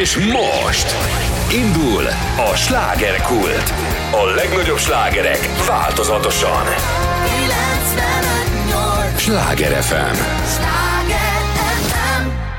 [0.00, 0.94] És most
[1.52, 2.06] indul
[2.52, 3.72] a slágerkult.
[4.10, 6.64] A legnagyobb slágerek változatosan.
[6.64, 6.76] 95.8
[9.16, 10.14] Sláger FM.
[10.56, 10.93] Sláger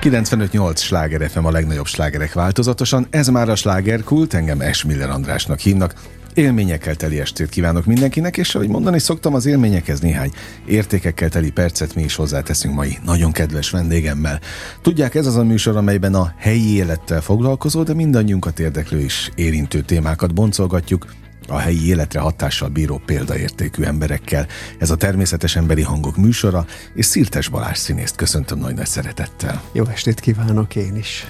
[0.06, 3.08] 95.8 sláger FM a legnagyobb slágerek változatosan.
[3.10, 5.94] Ez már a slágerkult, engem Esmiller Andrásnak hívnak.
[6.34, 10.32] Élményekkel teli estét kívánok mindenkinek, és ahogy mondani szoktam, az élményekhez néhány
[10.66, 14.40] értékekkel teli percet mi is hozzáteszünk mai nagyon kedves vendégemmel.
[14.82, 19.82] Tudják, ez az a műsor, amelyben a helyi élettel foglalkozó, de mindannyiunkat érdeklő és érintő
[19.82, 21.06] témákat boncolgatjuk,
[21.48, 24.48] a helyi életre hatással bíró példaértékű emberekkel.
[24.80, 29.62] Ez a természetes emberi hangok műsora, és Szirtes Balázs színészt köszöntöm nagy nagy szeretettel.
[29.72, 31.26] Jó estét kívánok én is.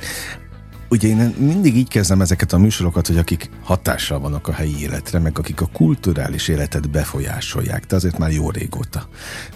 [0.89, 5.19] Ugye én mindig így kezdem ezeket a műsorokat, hogy akik hatással vannak a helyi életre,
[5.19, 7.85] meg akik a kulturális életet befolyásolják.
[7.85, 9.09] Te azért már jó régóta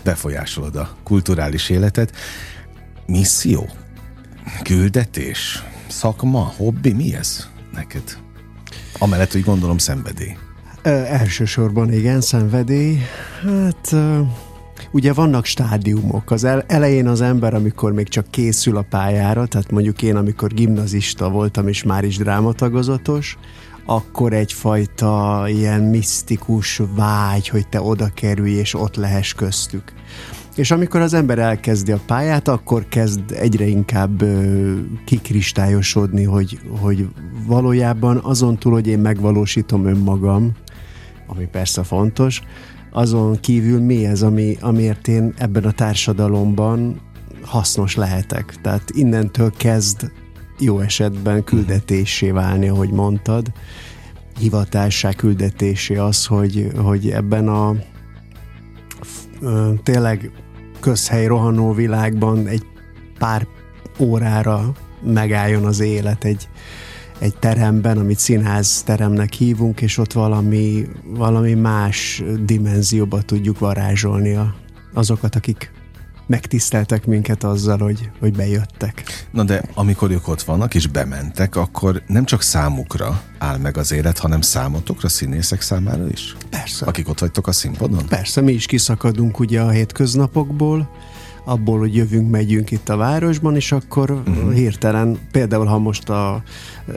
[0.03, 2.15] befolyásolod a kulturális életet.
[3.05, 3.69] Misszió?
[4.63, 5.63] Küldetés?
[5.87, 6.53] Szakma?
[6.57, 6.93] Hobbi?
[6.93, 8.17] Mi ez neked?
[8.97, 10.37] Amellett, hogy gondolom szenvedély.
[10.83, 12.97] Ö, elsősorban igen, szenvedély.
[13.43, 14.19] Hát ö,
[14.91, 16.31] ugye vannak stádiumok.
[16.31, 20.53] Az el, elején az ember, amikor még csak készül a pályára, tehát mondjuk én, amikor
[20.53, 23.37] gimnazista voltam, és már is drámatagozatos,
[23.85, 29.93] akkor egyfajta ilyen misztikus vágy, hogy te oda kerülj, és ott lehess köztük.
[30.55, 34.73] És amikor az ember elkezdi a pályát, akkor kezd egyre inkább ö,
[35.05, 37.07] kikristályosodni, hogy, hogy
[37.47, 40.51] valójában azon túl, hogy én megvalósítom önmagam,
[41.29, 42.41] ami persze fontos,
[42.91, 47.01] azon kívül mi ez, ami, amiért én ebben a társadalomban
[47.41, 48.55] hasznos lehetek.
[48.61, 50.11] Tehát innentől kezd
[50.59, 53.51] jó esetben küldetésé válni, ahogy mondtad,
[54.39, 57.75] hivatássá küldetésé az, hogy, hogy ebben a
[59.83, 60.31] tényleg
[60.79, 62.65] közhely rohanó világban egy
[63.17, 63.47] pár
[63.99, 64.71] órára
[65.03, 66.47] megálljon az élet egy,
[67.19, 74.55] egy teremben, amit színház teremnek hívunk, és ott valami, valami más dimenzióba tudjuk varázsolni a,
[74.93, 75.71] azokat, akik
[76.27, 79.03] megtiszteltek minket azzal, hogy, hogy bejöttek.
[79.31, 83.91] Na de amikor ők ott vannak és bementek, akkor nem csak számukra áll meg az
[83.91, 86.35] élet, hanem számotokra, színészek számára is?
[86.49, 86.85] Persze.
[86.85, 88.05] Akik ott vagytok a színpadon?
[88.07, 90.89] Persze, mi is kiszakadunk ugye a hétköznapokból,
[91.45, 94.53] abból, hogy jövünk, megyünk itt a városban, és akkor uh-huh.
[94.53, 96.43] hirtelen, például ha most a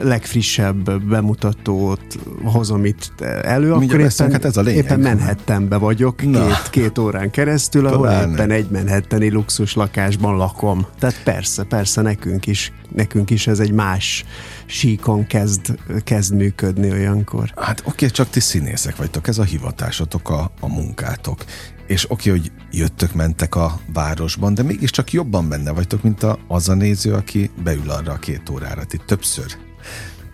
[0.01, 4.83] legfrissebb bemutatót hozom itt elő, Mindjárt akkor éppen, hát ez a lényeg.
[4.83, 6.45] éppen Manhattanbe vagyok Na.
[6.45, 8.31] két, két órán keresztül, ahol Pláne.
[8.31, 10.85] éppen egy Manhattani luxus lakásban lakom.
[10.99, 14.25] Tehát persze, persze nekünk is, nekünk is ez egy más
[14.65, 17.51] síkon kezd, kezd működni olyankor.
[17.55, 21.43] Hát oké, csak ti színészek vagytok, ez a hivatásotok, a, a munkátok.
[21.87, 26.69] És oké, hogy jöttök, mentek a városban, de mégiscsak jobban benne vagytok, mint a, az
[26.69, 28.83] a néző, aki beül arra a két órára.
[28.83, 29.57] Ti többször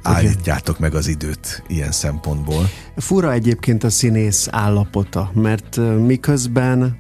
[0.04, 2.70] állítjátok meg az időt ilyen szempontból.
[2.98, 7.00] Fura egyébként a színész állapota, mert miközben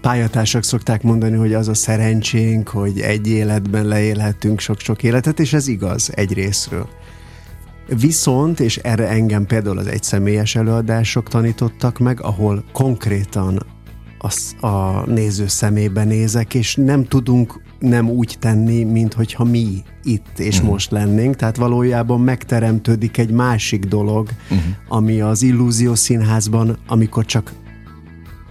[0.00, 5.68] pályatársak szokták mondani, hogy az a szerencsénk, hogy egy életben leélhetünk sok-sok életet, és ez
[5.68, 6.88] igaz egy részről.
[8.00, 13.66] Viszont, és erre engem például az egyszemélyes előadások tanítottak meg, ahol konkrétan
[14.18, 20.38] az a néző szemébe nézek, és nem tudunk nem úgy tenni, mint hogyha mi itt
[20.38, 20.70] és uh-huh.
[20.70, 24.58] most lennénk, tehát valójában megteremtődik egy másik dolog, uh-huh.
[24.88, 27.52] ami az illúzió színházban, amikor csak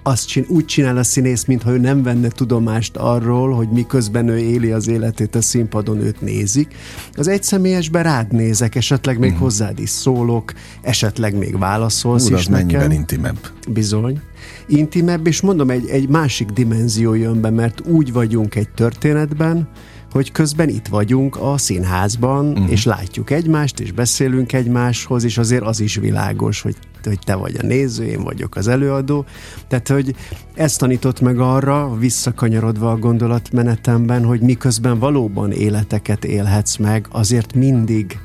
[0.04, 4.38] azt csin, úgy csinál a színész, mintha ő nem venne tudomást arról, hogy miközben ő
[4.38, 6.76] éli az életét a színpadon, őt nézik.
[7.14, 9.44] Az egyszemélyesben rád nézek, esetleg még uh-huh.
[9.44, 12.92] hozzád is szólok, esetleg még válaszolsz Úr, is az nekem.
[12.92, 13.38] intimebb.
[13.70, 14.20] Bizony.
[14.68, 19.70] Intimebb, és mondom, egy, egy másik dimenzió jön be, mert úgy vagyunk egy történetben,
[20.12, 22.72] hogy közben itt vagyunk a színházban, uh-huh.
[22.72, 27.56] és látjuk egymást, és beszélünk egymáshoz, és azért az is világos, hogy, hogy te vagy
[27.62, 29.26] a néző, én vagyok az előadó.
[29.68, 30.16] Tehát, hogy
[30.54, 38.20] ezt tanított meg arra, visszakanyarodva a gondolatmenetemben, hogy miközben valóban életeket élhetsz meg, azért mindig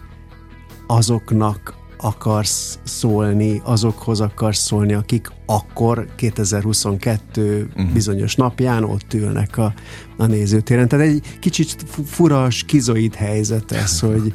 [0.87, 7.93] azoknak akarsz szólni, azokhoz akarsz szólni, akik akkor 2022 uh-huh.
[7.93, 9.75] bizonyos napján ott ülnek a,
[10.17, 10.89] a nézőtéren.
[10.89, 14.33] Tehát egy kicsit fu- fura, skizoid helyzet ez, hogy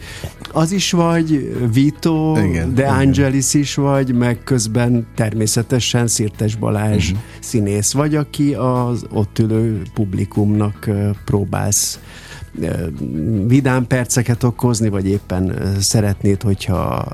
[0.51, 2.95] az is vagy, Vito, Igen, De igen.
[2.95, 7.23] Angelis is vagy, meg közben természetesen Szirtes Balázs uh-huh.
[7.39, 10.89] színész vagy, aki az ott ülő publikumnak
[11.25, 11.99] próbálsz
[13.47, 17.07] vidám perceket okozni, vagy éppen szeretnéd, hogyha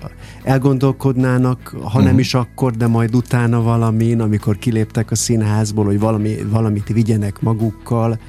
[0.44, 6.36] elgondolkodnának, ha nem is akkor, de majd utána valamin, amikor kiléptek a színházból, hogy valami,
[6.50, 8.20] valamit vigyenek magukkal.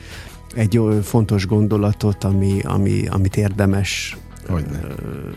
[0.55, 4.17] egy fontos gondolatot, ami, ami, amit érdemes
[4.49, 4.81] Hogyne.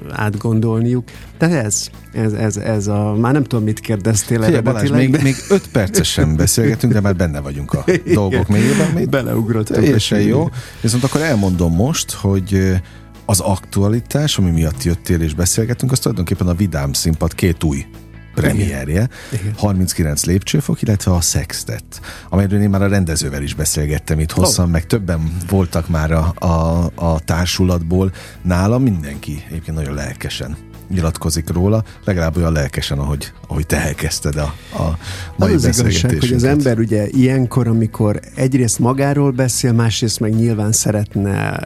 [0.10, 1.10] átgondolniuk.
[1.38, 5.22] De ez, ez, ez, ez a, már nem tudom, mit kérdeztél Fia, Balázs, még, de...
[5.22, 9.10] még öt percesen beszélgetünk, de már benne vagyunk a dolgok mélyében.
[9.10, 9.80] Beleugrottunk.
[9.80, 10.50] Teljesen jó.
[10.82, 12.80] Viszont akkor elmondom most, hogy
[13.26, 17.86] az aktualitás, ami miatt jöttél és beszélgetünk, az tulajdonképpen a Vidám színpad két új
[18.34, 19.54] premierje, Igen.
[19.58, 24.72] 39 lépcsőfok, illetve a Sextet, amelyről én már a rendezővel is beszélgettem itt hosszan, oh.
[24.72, 28.12] meg többen voltak már a, a, a társulatból.
[28.42, 30.58] Nálam mindenki egyébként nagyon lelkesen
[30.92, 34.98] nyilatkozik róla, legalább olyan lelkesen, ahogy, ahogy te elkezdted a, a
[35.36, 40.36] mai az, az igazság, hogy az ember ugye ilyenkor, amikor egyrészt magáról beszél, másrészt meg
[40.36, 41.60] nyilván szeretne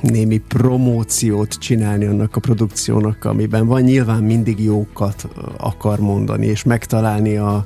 [0.00, 7.36] némi promóciót csinálni annak a produkciónak, amiben van, nyilván mindig jókat akar mondani, és megtalálni
[7.36, 7.64] a,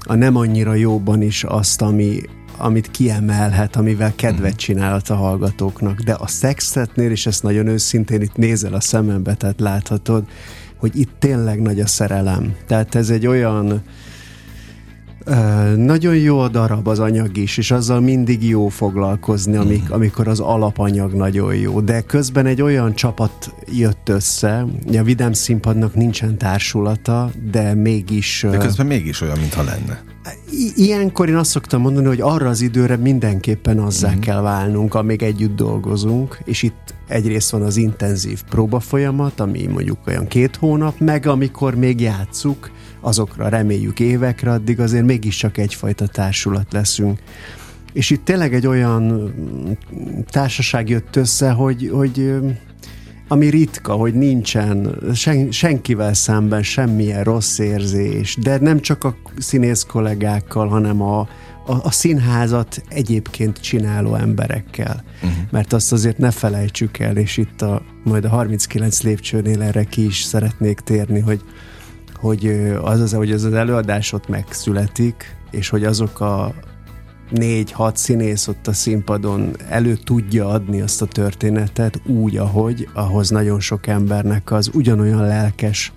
[0.00, 2.20] a nem annyira jóban is azt, ami,
[2.56, 4.58] amit kiemelhet, amivel kedvet mhm.
[4.58, 6.00] csinálhat a hallgatóknak.
[6.00, 10.24] De a szexetnél, és ezt nagyon őszintén itt nézel a szemembe, tehát láthatod,
[10.76, 12.54] hogy itt tényleg nagy a szerelem.
[12.66, 13.82] Tehát ez egy olyan
[15.76, 19.92] nagyon jó a darab az anyag is, és azzal mindig jó foglalkozni, amik, mhm.
[19.92, 21.80] amikor az alapanyag nagyon jó.
[21.80, 24.66] De közben egy olyan csapat jött össze,
[24.98, 28.46] a Vidám Színpadnak nincsen társulata, de mégis...
[28.50, 30.02] De közben mégis olyan, mintha lenne.
[30.74, 34.18] Ilyenkor én azt szoktam mondani, hogy arra az időre mindenképpen azzá mm.
[34.18, 39.98] kell válnunk, amíg együtt dolgozunk, és itt egyrészt van az intenzív próba folyamat, ami mondjuk
[40.06, 42.70] olyan két hónap, meg amikor még játszuk,
[43.06, 47.18] azokra reméljük évekre, addig azért mégiscsak egyfajta társulat leszünk.
[47.92, 49.34] És itt tényleg egy olyan
[50.30, 52.34] társaság jött össze, hogy, hogy
[53.28, 59.82] ami ritka, hogy nincsen sen, senkivel szemben semmilyen rossz érzés, de nem csak a színész
[59.82, 61.20] kollégákkal, hanem a,
[61.66, 65.04] a, a színházat egyébként csináló emberekkel.
[65.22, 65.38] Uh-huh.
[65.50, 70.04] Mert azt azért ne felejtsük el, és itt a, majd a 39 lépcsőnél erre ki
[70.04, 71.40] is szeretnék térni, hogy
[72.16, 76.54] hogy az az, hogy ez az előadás ott megszületik, és hogy azok a
[77.30, 83.60] négy-hat színész ott a színpadon elő tudja adni azt a történetet úgy, ahogy, ahhoz nagyon
[83.60, 85.92] sok embernek az ugyanolyan lelkes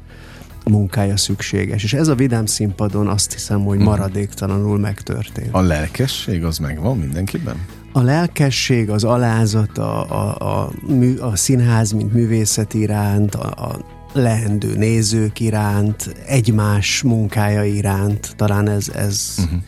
[0.66, 1.84] munkája szükséges.
[1.84, 3.88] És ez a vidám színpadon azt hiszem, hogy mhm.
[3.88, 5.50] maradéktalanul megtörtént.
[5.52, 7.56] A lelkesség az megvan mindenkiben?
[7.92, 10.72] A lelkesség, az alázat, a, a, a,
[11.20, 13.80] a, a színház, mint művészet iránt, a, a
[14.14, 18.34] leendő nézők iránt, egymás munkája iránt.
[18.36, 19.60] Talán ez, ez, uh-huh.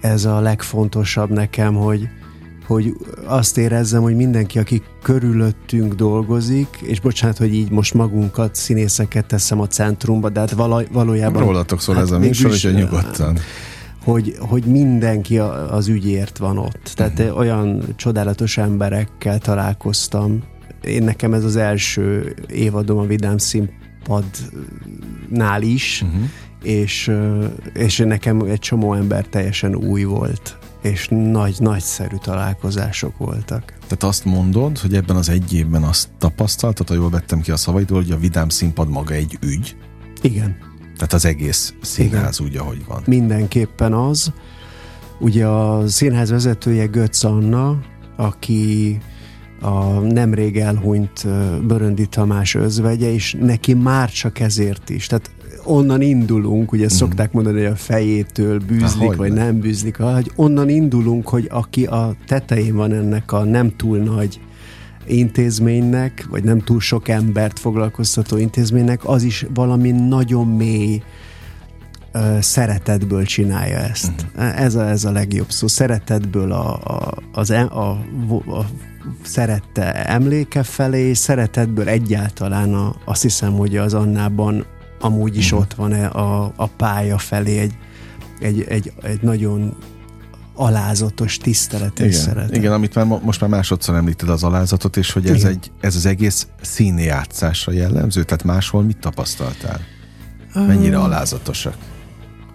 [0.00, 2.08] ez a legfontosabb nekem, hogy,
[2.66, 9.26] hogy azt érezzem, hogy mindenki, aki körülöttünk dolgozik, és bocsánat, hogy így most magunkat, színészeket
[9.26, 11.42] teszem a centrumba, de hát való, valójában...
[11.42, 13.38] Rólatok szól hát ez a műsor, hogy nyugodtan.
[14.04, 15.38] Hogy, hogy mindenki
[15.70, 16.92] az ügyért van ott.
[16.94, 17.38] Tehát uh-huh.
[17.38, 20.42] olyan csodálatos emberekkel találkoztam,
[20.84, 24.42] én nekem ez az első évadom a Vidám színpadnál
[25.62, 26.22] is, uh-huh.
[26.62, 27.10] és,
[27.74, 33.64] és nekem egy csomó ember teljesen új volt és nagy, nagyszerű találkozások voltak.
[33.80, 37.56] Tehát azt mondod, hogy ebben az egy évben azt tapasztaltad, ha jól vettem ki a
[37.56, 39.76] szavaidól, hogy a Vidám színpad maga egy ügy?
[40.22, 40.56] Igen.
[40.94, 42.50] Tehát az egész színház Igen.
[42.50, 43.02] úgy, ahogy van.
[43.06, 44.32] Mindenképpen az.
[45.18, 47.78] Ugye a színház vezetője Götz Anna,
[48.16, 48.98] aki
[49.62, 51.26] a nemrég elhunyt
[51.66, 55.06] Böröndi Tamás özvegye, és neki már csak ezért is.
[55.06, 55.30] Tehát
[55.64, 56.86] onnan indulunk, ugye mm.
[56.86, 61.84] szokták mondani, hogy a fejétől bűzlik, Há, vagy nem bűzlik, hogy onnan indulunk, hogy aki
[61.84, 64.40] a tetején van ennek a nem túl nagy
[65.06, 71.02] intézménynek, vagy nem túl sok embert foglalkoztató intézménynek, az is valami nagyon mély
[72.40, 74.12] szeretetből csinálja ezt.
[74.34, 74.60] Uh-huh.
[74.60, 75.66] Ez, a, ez a legjobb szó.
[75.66, 78.66] Szeretetből a, a, az, a, a,
[79.22, 84.64] szerette emléke felé, szeretetből egyáltalán a, azt hiszem, hogy az Annában
[85.00, 85.60] amúgy is uh-huh.
[85.60, 87.74] ott van a, a pálya felé egy,
[88.40, 89.76] egy, egy, egy nagyon
[90.54, 92.56] alázatos tisztelet és igen, szeretet.
[92.56, 96.06] Igen, amit már most már másodszor említed az alázatot, és hogy ez, egy, ez az
[96.06, 99.80] egész színjátszásra jellemző, tehát máshol mit tapasztaltál?
[100.54, 101.74] Mennyire alázatosak?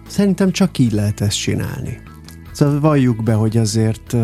[0.08, 2.00] Szerintem csak így lehet ezt csinálni.
[2.52, 4.16] Szóval valljuk be, hogy azért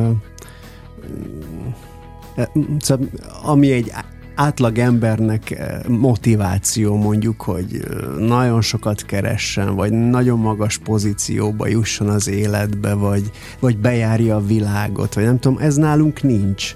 [2.78, 3.06] szóval,
[3.42, 3.92] ami egy
[4.34, 7.86] átlag embernek motiváció mondjuk, hogy
[8.18, 15.14] nagyon sokat keressen, vagy nagyon magas pozícióba jusson az életbe, vagy, vagy bejárja a világot,
[15.14, 16.74] vagy nem tudom, ez nálunk nincs.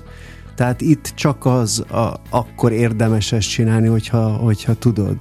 [0.54, 5.16] Tehát itt csak az a, akkor érdemes ezt csinálni, hogyha, hogyha tudod.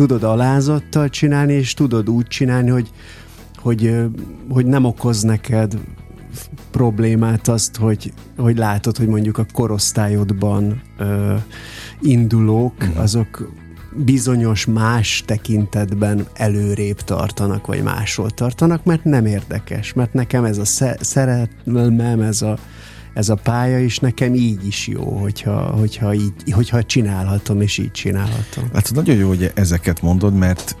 [0.00, 2.90] Tudod alázattal csinálni, és tudod úgy csinálni, hogy,
[3.56, 3.94] hogy,
[4.48, 5.78] hogy nem okoz neked
[6.70, 11.34] problémát azt, hogy, hogy látod, hogy mondjuk a korosztályodban ö,
[12.00, 12.98] indulók, uh-huh.
[12.98, 13.52] azok
[13.96, 20.94] bizonyos más tekintetben előrébb tartanak, vagy máshol tartanak, mert nem érdekes, mert nekem ez a
[21.00, 22.58] szerelmem, ez a,
[23.14, 27.90] ez a pálya is nekem így is jó, hogyha, hogyha, így, hogyha csinálhatom, és így
[27.90, 28.68] csinálhatom.
[28.72, 30.76] Hát nagyon jó, hogy ezeket mondod, mert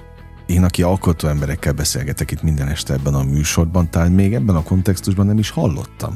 [0.46, 4.62] én, aki alkotó emberekkel beszélgetek itt minden este ebben a műsorban, talán még ebben a
[4.62, 6.14] kontextusban nem is hallottam.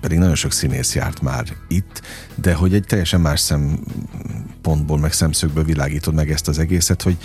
[0.00, 2.02] Pedig nagyon sok színész járt már itt,
[2.34, 7.16] de hogy egy teljesen más szempontból, meg szemszögből világítod meg ezt az egészet, hogy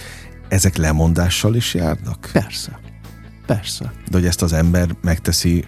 [0.48, 2.30] ezek lemondással is járnak?
[2.34, 2.80] Persze.
[3.46, 3.92] Persze.
[4.10, 5.66] De hogy ezt az ember megteszi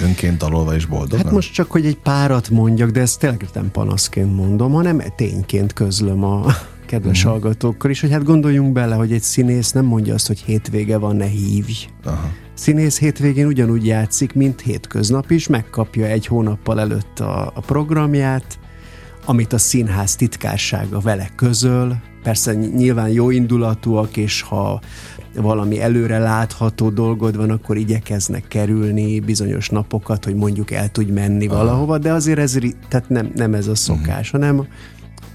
[0.00, 1.18] önként dalolva és boldog?
[1.18, 5.72] Hát most csak, hogy egy párat mondjak, de ezt tényleg nem panaszként mondom, hanem tényként
[5.72, 6.44] közlöm a,
[6.86, 7.32] kedves uh-huh.
[7.32, 11.16] hallgatókkal is, hogy hát gondoljunk bele, hogy egy színész nem mondja azt, hogy hétvége van,
[11.16, 11.88] ne hívj.
[12.04, 12.30] Aha.
[12.54, 18.58] Színész hétvégén ugyanúgy játszik, mint hétköznap is, megkapja egy hónappal előtt a, a programját,
[19.26, 21.96] amit a színház titkársága vele közöl.
[22.22, 24.80] Persze nyilván jó indulatúak, és ha
[25.34, 31.46] valami előre látható dolgod van, akkor igyekeznek kerülni bizonyos napokat, hogy mondjuk el tudj menni
[31.46, 31.56] Aha.
[31.56, 34.40] valahova, de azért ez tehát nem, nem ez a szokás, uh-huh.
[34.40, 34.66] hanem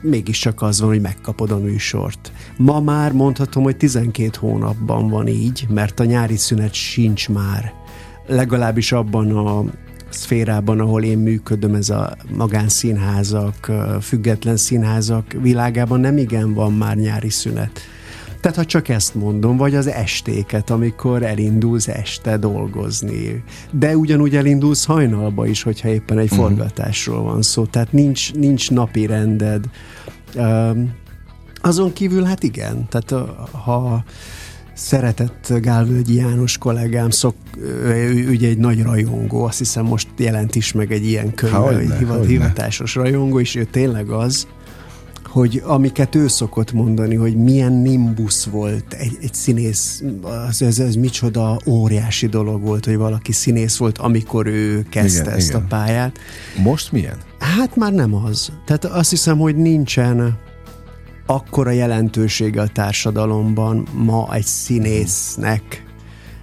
[0.01, 2.31] mégiscsak az van, hogy megkapod a műsort.
[2.57, 7.73] Ma már mondhatom, hogy 12 hónapban van így, mert a nyári szünet sincs már.
[8.27, 9.63] Legalábbis abban a
[10.13, 17.29] szférában, ahol én működöm, ez a magánszínházak, független színházak világában nem igen van már nyári
[17.29, 17.79] szünet.
[18.41, 23.43] Tehát ha csak ezt mondom, vagy az estéket, amikor elindulsz este dolgozni.
[23.71, 26.39] De ugyanúgy elindulsz hajnalba is, hogyha éppen egy uh-huh.
[26.39, 27.65] forgatásról van szó.
[27.65, 29.65] Tehát nincs, nincs napi rended.
[30.35, 30.93] Um,
[31.61, 34.03] azon kívül hát igen, tehát ha
[34.85, 37.35] szeretett Gálvölgyi János kollégám, szok,
[37.83, 42.25] ő, ugye egy nagy rajongó, azt hiszem most jelent is meg egy ilyen könyv, hogy
[42.25, 44.47] hivatásos rajongó, és ő tényleg az,
[45.31, 50.03] hogy amiket ő szokott mondani, hogy milyen nimbus volt egy, egy színész,
[50.47, 55.33] az, ez, ez micsoda óriási dolog volt, hogy valaki színész volt, amikor ő kezdte igen,
[55.33, 55.61] ezt igen.
[55.61, 56.17] a pályát.
[56.63, 57.17] Most milyen?
[57.39, 58.51] Hát már nem az.
[58.65, 60.37] Tehát azt hiszem, hogy nincsen
[61.31, 65.83] akkora jelentősége a társadalomban ma egy színésznek,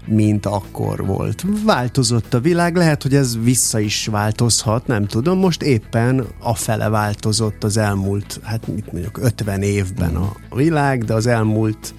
[0.06, 1.44] mint akkor volt.
[1.64, 5.38] Változott a világ, lehet, hogy ez vissza is változhat, nem tudom.
[5.38, 11.14] Most éppen a fele változott az elmúlt, hát mit mondjuk, 50 évben a világ, de
[11.14, 11.94] az elmúlt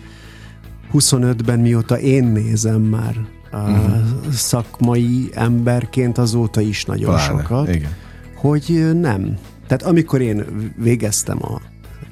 [0.93, 3.15] 25-ben, mióta én nézem már
[3.51, 4.31] a uh-huh.
[4.31, 7.91] szakmai emberként, azóta is nagyon Pláne, sokat, igen.
[8.35, 9.37] hogy nem.
[9.67, 10.45] Tehát amikor én
[10.77, 11.61] végeztem a,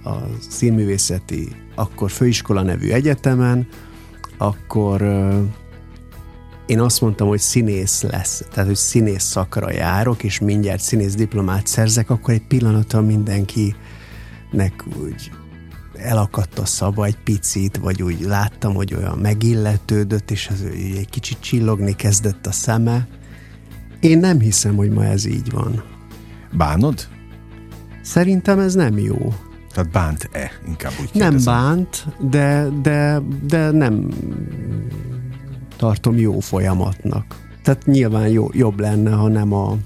[0.08, 3.68] a színművészeti, akkor főiskola nevű egyetemen,
[4.38, 5.02] akkor
[6.66, 11.68] én azt mondtam, hogy színész lesz, tehát hogy színész szakra járok, és mindjárt színész diplomát
[11.68, 15.32] szerzek, akkor egy pillanatra mindenkinek úgy
[15.98, 21.38] elakadt a szava egy picit, vagy úgy láttam, hogy olyan megilletődött, és az egy kicsit
[21.40, 23.08] csillogni kezdett a szeme.
[24.00, 25.84] Én nem hiszem, hogy ma ez így van.
[26.52, 27.08] Bánod?
[28.02, 29.34] Szerintem ez nem jó.
[29.78, 30.52] Tehát bánt-e?
[30.68, 31.34] Inkább úgy kérdezem.
[31.34, 34.08] Nem bánt, de, de, de nem
[35.76, 37.36] tartom jó folyamatnak.
[37.64, 39.78] Tehát nyilván jó, jobb lenne, ha nem a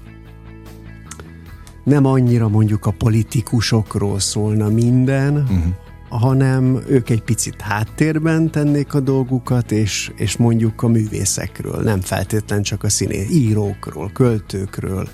[1.84, 5.62] nem annyira mondjuk a politikusokról szólna minden, uh-huh.
[6.08, 12.62] hanem ők egy picit háttérben tennék a dolgukat, és, és mondjuk a művészekről, nem feltétlen
[12.62, 15.08] csak a színé írókról, költőkről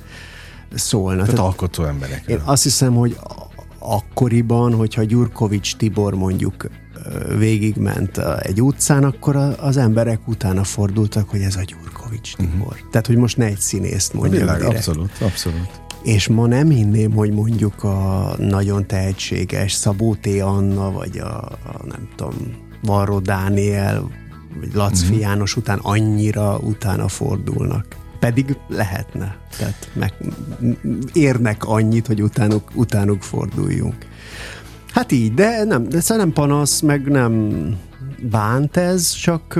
[0.75, 1.23] szólna.
[1.23, 2.37] Tehát, Tehát alkotó emberekről.
[2.37, 3.17] Én azt hiszem, hogy
[3.95, 6.69] akkoriban, hogyha Gyurkovics Tibor mondjuk
[7.39, 12.67] végigment egy utcán, akkor az emberek utána fordultak, hogy ez a Gyurkovics Tibor.
[12.67, 12.91] Uh-huh.
[12.91, 14.63] Tehát, hogy most ne egy színészt mondjak Világ.
[14.63, 15.81] Abszolút, abszolút.
[16.03, 20.27] És ma nem hinném, hogy mondjuk a nagyon tehetséges Szabó T.
[20.41, 22.35] Anna, vagy a, a nem tudom,
[22.83, 24.11] Varro Dániel,
[24.61, 25.21] vagy Laci uh-huh.
[25.21, 27.97] János után annyira utána fordulnak.
[28.19, 29.37] Pedig lehetne.
[29.59, 30.13] Tehát meg,
[31.13, 34.07] érnek annyit, hogy utánuk, utánuk forduljunk.
[34.93, 37.53] Hát így, de nem, de nem panasz, meg nem
[38.31, 39.59] bánt ez, csak,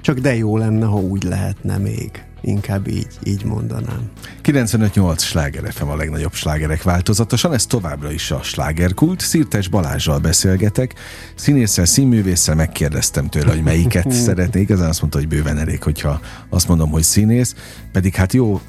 [0.00, 2.24] csak de jó lenne, ha úgy lehetne még.
[2.46, 4.10] Inkább így, így mondanám.
[4.42, 9.20] 95-8 sláger FM a legnagyobb slágerek változatosan, ez továbbra is a slágerkult.
[9.20, 10.94] Szirtes Balázsral beszélgetek,
[11.34, 14.60] színésszel, színművésszel megkérdeztem tőle, hogy melyiket szeretné.
[14.60, 17.54] Igazán azt mondta, hogy bőven elég, hogyha azt mondom, hogy színész.
[17.92, 18.60] Pedig hát jó,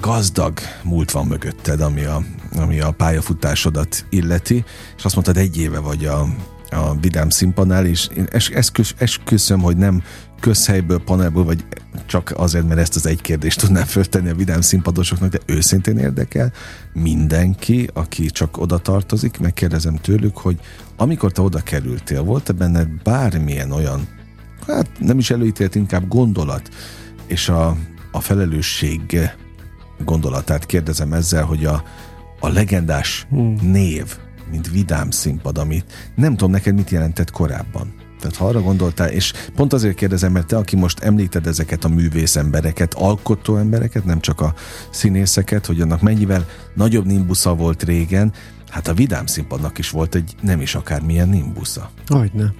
[0.00, 2.22] gazdag múlt van mögötted, ami a,
[2.56, 4.64] ami a pályafutásodat illeti,
[4.96, 6.26] és azt mondtad, egy éve vagy a
[6.70, 10.02] a Vidám színpadnál, és én es, esküsz, esküszöm, hogy nem
[10.40, 11.64] közhelyből, panelből, vagy
[12.06, 16.52] csak azért, mert ezt az egy kérdést tudnám föltenni a vidám színpadosoknak, de őszintén érdekel
[16.92, 20.60] mindenki, aki csak oda tartozik, megkérdezem tőlük, hogy
[20.96, 24.08] amikor te oda kerültél, volt-e benned bármilyen olyan,
[24.66, 26.70] hát nem is előítélt, inkább gondolat,
[27.26, 27.76] és a,
[28.12, 29.20] a felelősség
[30.04, 31.82] gondolatát kérdezem ezzel, hogy a,
[32.40, 33.56] a legendás hmm.
[33.62, 34.16] név,
[34.50, 37.94] mint vidám színpad, amit nem tudom neked mit jelentett korábban.
[38.20, 41.88] Tehát ha arra gondoltál, és pont azért kérdezem, mert te, aki most említed ezeket a
[41.88, 44.54] művész embereket, alkotó embereket, nem csak a
[44.90, 48.32] színészeket, hogy annak mennyivel nagyobb nimbusza volt régen,
[48.70, 51.90] hát a vidám színpadnak is volt egy nem is akármilyen nimbusza.
[52.06, 52.52] Hogyne.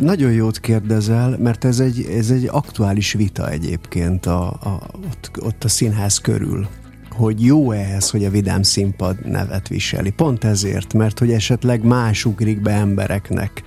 [0.00, 5.64] Nagyon jót kérdezel, mert ez egy, ez egy aktuális vita egyébként a, a, ott, ott
[5.64, 6.68] a színház körül
[7.12, 10.10] hogy jó ehhez, hogy a Vidám Színpad nevet viseli.
[10.10, 13.62] Pont ezért, mert hogy esetleg más ugrik be embereknek.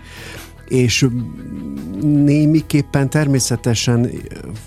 [0.67, 1.07] És
[2.01, 4.09] némiképpen természetesen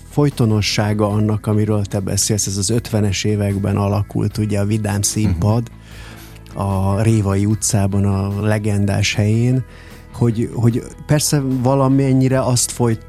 [0.09, 5.71] folytonossága annak, amiről te beszélsz, ez az 50-es években alakult ugye a Vidám Színpad,
[6.53, 9.63] a Révai utcában, a legendás helyén,
[10.13, 13.05] hogy, hogy persze valamennyire azt folyt,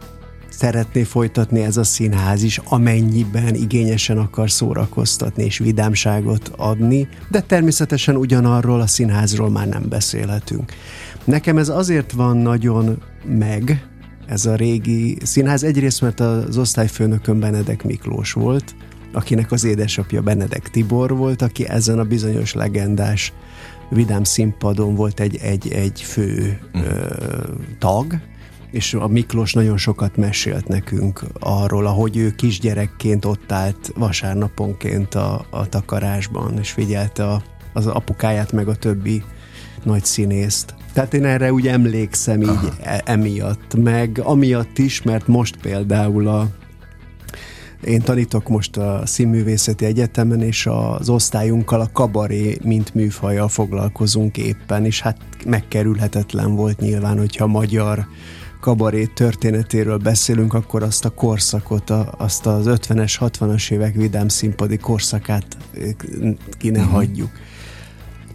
[0.60, 8.16] szeretné folytatni ez a színház is, amennyiben igényesen akar szórakoztatni és vidámságot adni, de természetesen
[8.16, 10.72] ugyanarról a színházról már nem beszélhetünk.
[11.24, 13.86] Nekem ez azért van nagyon meg,
[14.26, 18.74] ez a régi színház, egyrészt mert az osztályfőnökön Benedek Miklós volt,
[19.12, 23.32] akinek az édesapja Benedek Tibor volt, aki ezen a bizonyos legendás
[23.90, 26.80] vidám színpadon volt egy, egy, egy fő ö,
[27.78, 28.20] tag,
[28.70, 35.46] és a Miklós nagyon sokat mesélt nekünk arról, ahogy ő kisgyerekként ott állt vasárnaponként a,
[35.50, 39.22] a takarásban, és figyelte a, az apukáját meg a többi
[39.82, 40.74] nagy színészt.
[40.92, 42.70] Tehát én erre úgy emlékszem így Aha.
[42.82, 46.48] E, emiatt, meg amiatt is, mert most például a
[47.84, 54.84] én tanítok most a Színművészeti Egyetemen, és az osztályunkkal a kabaré, mint műfajjal foglalkozunk éppen,
[54.84, 58.06] és hát megkerülhetetlen volt nyilván, hogyha magyar
[58.60, 65.56] kabaré történetéről beszélünk, akkor azt a korszakot, azt az 50-es, 60-as évek vidám színpadi korszakát
[66.58, 66.94] ki ne uh-huh.
[66.94, 67.30] hagyjuk.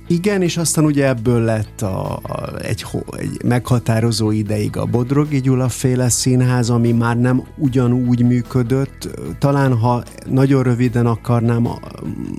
[0.07, 2.85] Igen, és aztán ugye ebből lett a, a, egy,
[3.17, 9.09] egy meghatározó ideig a Bodrogi Gyula féle színház, ami már nem ugyanúgy működött.
[9.39, 11.67] Talán, ha nagyon röviden akarnám,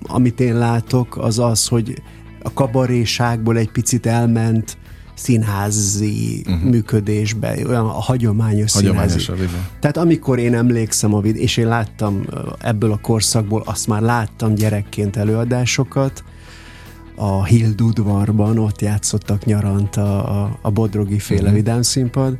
[0.03, 2.03] amit én látok, az az, hogy
[2.43, 4.77] a kabaréságból egy picit elment
[5.17, 6.71] színházi uh-huh.
[6.71, 9.27] működésbe, olyan a hagyományos, színházi.
[9.81, 12.25] Tehát amikor én emlékszem a vid, és én láttam
[12.59, 16.25] ebből a korszakból, azt már láttam gyerekként előadásokat,
[17.17, 21.55] a Hildudvarban, ott játszottak nyarant a, a, Bodrogi féle uh-huh.
[21.55, 22.39] vidám színpad.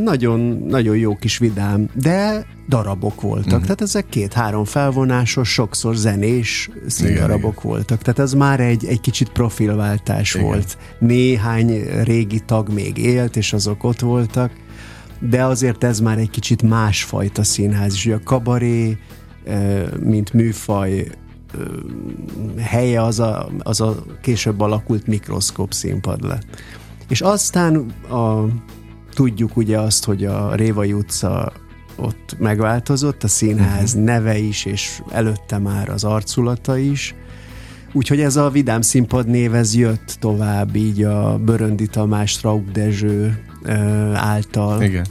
[0.00, 3.46] Nagyon, nagyon jó kis vidám, de darabok voltak.
[3.46, 3.62] Uh-huh.
[3.62, 8.02] Tehát ezek két-három felvonásos, sokszor zenés színdarabok igen, voltak.
[8.02, 10.46] Tehát ez már egy, egy kicsit profilváltás igen.
[10.46, 10.78] volt.
[10.98, 14.52] Néhány régi tag még élt, és azok ott voltak,
[15.18, 17.94] de azért ez már egy kicsit másfajta színház.
[17.94, 18.98] És a kabaré,
[20.00, 21.06] mint műfaj,
[22.58, 26.46] helye az a, az a később alakult mikroszkóp színpad lett.
[27.08, 27.76] És aztán
[28.08, 28.44] a,
[29.14, 31.52] tudjuk ugye azt, hogy a Révai utca
[31.96, 34.04] ott megváltozott, a színház uh-huh.
[34.04, 37.14] neve is, és előtte már az arculata is.
[37.92, 43.44] Úgyhogy ez a Vidám Színpad név, ez jött tovább így a Böröndi Tamás, Straub Dezső
[44.14, 44.82] által.
[44.82, 45.06] Igen.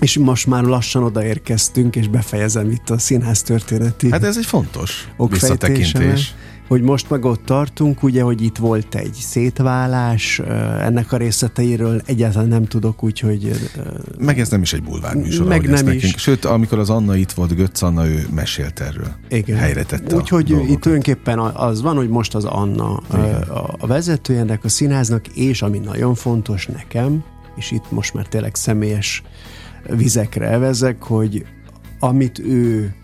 [0.00, 4.10] És most már lassan odaérkeztünk, és befejezem itt a színház történeti.
[4.10, 6.34] Hát ez egy fontos visszatekintés
[6.66, 10.38] hogy most meg ott tartunk, ugye, hogy itt volt egy szétválás,
[10.80, 13.50] ennek a részleteiről egyáltalán nem tudok, úgyhogy...
[14.18, 16.02] Meg ez nem is egy bulvár műsor, meg nem is.
[16.02, 16.18] Nekünk.
[16.18, 19.12] Sőt, amikor az Anna itt volt, Götz Anna, ő mesélt erről.
[19.28, 19.56] Igen.
[19.56, 24.64] Helyre tette Úgyhogy itt tulajdonképpen az van, hogy most az Anna a, a vezetője ennek
[24.64, 27.24] a színháznak, és ami nagyon fontos nekem,
[27.56, 29.22] és itt most már tényleg személyes
[29.88, 31.44] vizekre evezek, hogy
[31.98, 32.94] amit ő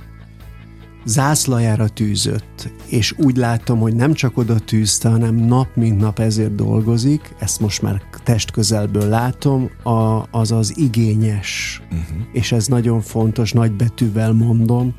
[1.04, 6.54] zászlajára tűzött, és úgy látom, hogy nem csak oda tűzte, hanem nap mint nap ezért
[6.54, 12.26] dolgozik, ezt most már testközelből látom, a, az az igényes, uh-huh.
[12.32, 14.94] és ez nagyon fontos, nagy betűvel mondom,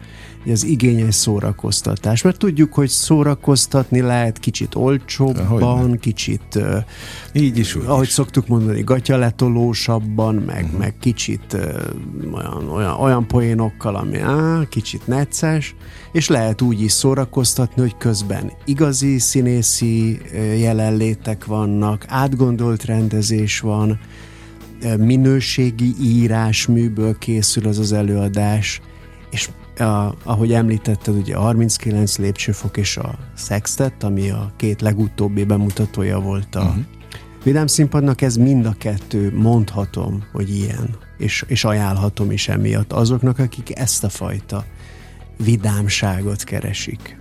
[0.52, 2.22] az igényes szórakoztatás.
[2.22, 6.60] Mert tudjuk, hogy szórakoztatni lehet kicsit olcsóbban, kicsit
[7.34, 8.12] így is, úgy ahogy is.
[8.12, 10.80] szoktuk mondani, gatyaletolósabban, meg, uh-huh.
[10.80, 11.58] meg kicsit
[12.34, 15.76] olyan, olyan, olyan poénokkal, ami á, kicsit necces,
[16.12, 20.22] és lehet úgy is szórakoztatni, hogy közben igazi színészi
[20.58, 24.00] jelenlétek vannak, átgondolt rendezés van,
[24.98, 28.82] minőségi írásműből készül az az előadás,
[29.32, 35.44] és a, ahogy említetted, ugye a 39 lépcsőfok és a Sextet, ami a két legutóbbi
[35.44, 36.84] bemutatója volt a uh-huh.
[37.44, 43.40] Vidám színpadnak, ez mind a kettő, mondhatom, hogy ilyen, és, és ajánlhatom is emiatt azoknak,
[43.40, 44.66] akik ezt a fajta
[45.38, 47.18] vidámságot keresik.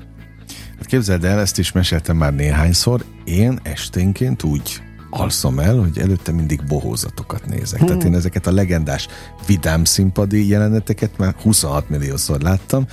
[0.77, 4.83] Hát képzeld el, ezt is meséltem már néhányszor, én esténként úgy
[5.15, 7.79] alszom el, hogy előtte mindig bohózatokat nézek.
[7.79, 7.89] Hmm.
[7.89, 9.09] Tehát én ezeket a legendás
[9.47, 12.87] vidám színpadi jeleneteket már 26 milliószor láttam,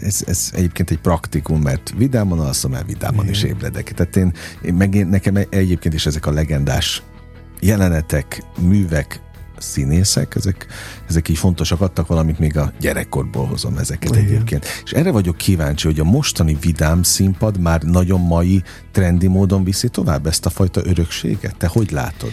[0.00, 3.34] ez, ez egyébként egy praktikum, mert vidámon alszom el, vidámon Igen.
[3.34, 3.92] is ébredek.
[3.92, 4.32] Tehát én,
[4.62, 7.02] én meg én, nekem egyébként is ezek a legendás
[7.60, 9.20] jelenetek, művek,
[9.60, 10.66] színészek, ezek,
[11.08, 14.24] ezek így fontosak, adtak valamit, még a gyerekkorból hozom ezeket Igen.
[14.24, 14.66] egyébként.
[14.84, 19.88] És erre vagyok kíváncsi, hogy a mostani vidám színpad már nagyon mai, trendi módon viszi
[19.88, 21.56] tovább ezt a fajta örökséget?
[21.56, 22.32] Te hogy látod?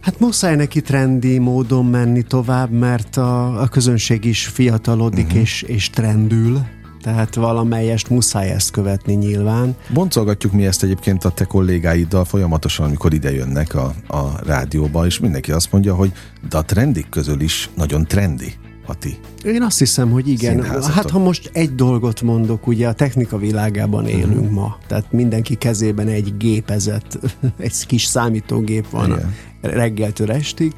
[0.00, 5.40] Hát muszáj neki trendi módon menni tovább, mert a, a közönség is fiatalodik uh-huh.
[5.40, 6.66] és, és trendül,
[7.02, 9.76] tehát valamelyest muszáj ezt követni nyilván.
[9.92, 15.18] Boncolgatjuk mi ezt egyébként a te kollégáiddal folyamatosan, amikor ide jönnek a, a rádióba, és
[15.18, 16.12] mindenki azt mondja, hogy
[16.50, 18.54] de a trendik közül is nagyon trendi
[18.88, 20.62] a ti Én azt hiszem, hogy igen.
[20.62, 24.50] Hát ha most egy dolgot mondok, ugye a technika világában élünk uh-huh.
[24.50, 27.18] ma, tehát mindenki kezében egy gépezet,
[27.58, 29.34] egy kis számítógép van igen.
[29.60, 30.72] reggeltől estig,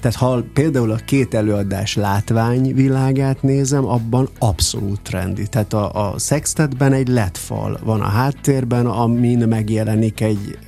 [0.00, 5.46] tehát ha például a két előadás látványvilágát nézem, abban abszolút trendi.
[5.46, 10.58] Tehát a, a sextetben egy LED fal van a háttérben, amin megjelenik egy,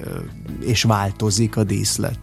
[0.60, 2.18] és változik a díszlet.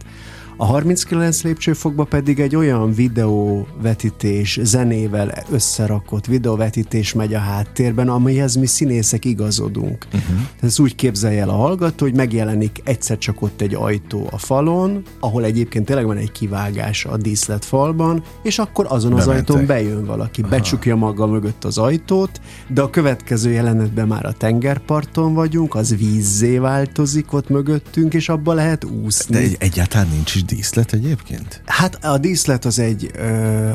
[0.60, 8.66] A 39 lépcsőfokba pedig egy olyan videóvetítés, zenével összerakott videóvetítés megy a háttérben, amihez mi
[8.66, 10.06] színészek igazodunk.
[10.12, 10.38] Uh-huh.
[10.60, 15.02] Ez úgy képzelje el a hallgató, hogy megjelenik egyszer csak ott egy ajtó a falon,
[15.20, 19.48] ahol egyébként tényleg van egy kivágás a díszletfalban, és akkor azon az Bementek.
[19.48, 20.50] ajtón bejön valaki, Aha.
[20.50, 26.58] becsukja maga mögött az ajtót, de a következő jelenetben már a tengerparton vagyunk, az vízzé
[26.58, 29.34] változik ott mögöttünk, és abba lehet úszni.
[29.34, 31.62] De egy, egyáltalán nincs is díszlet egyébként?
[31.64, 33.28] Hát a díszlet az egy ö,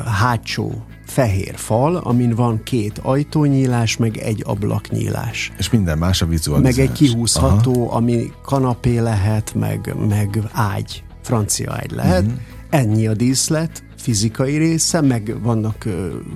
[0.06, 5.52] hátsó fehér fal, amin van két ajtónyílás, meg egy ablaknyílás.
[5.58, 6.78] És minden más a vizualizálás.
[6.78, 7.96] Meg egy kihúzható, Aha.
[7.96, 12.24] ami kanapé lehet, meg, meg ágy, francia ágy lehet.
[12.24, 12.40] Uh-huh.
[12.70, 15.86] Ennyi a díszlet, fizikai része, meg vannak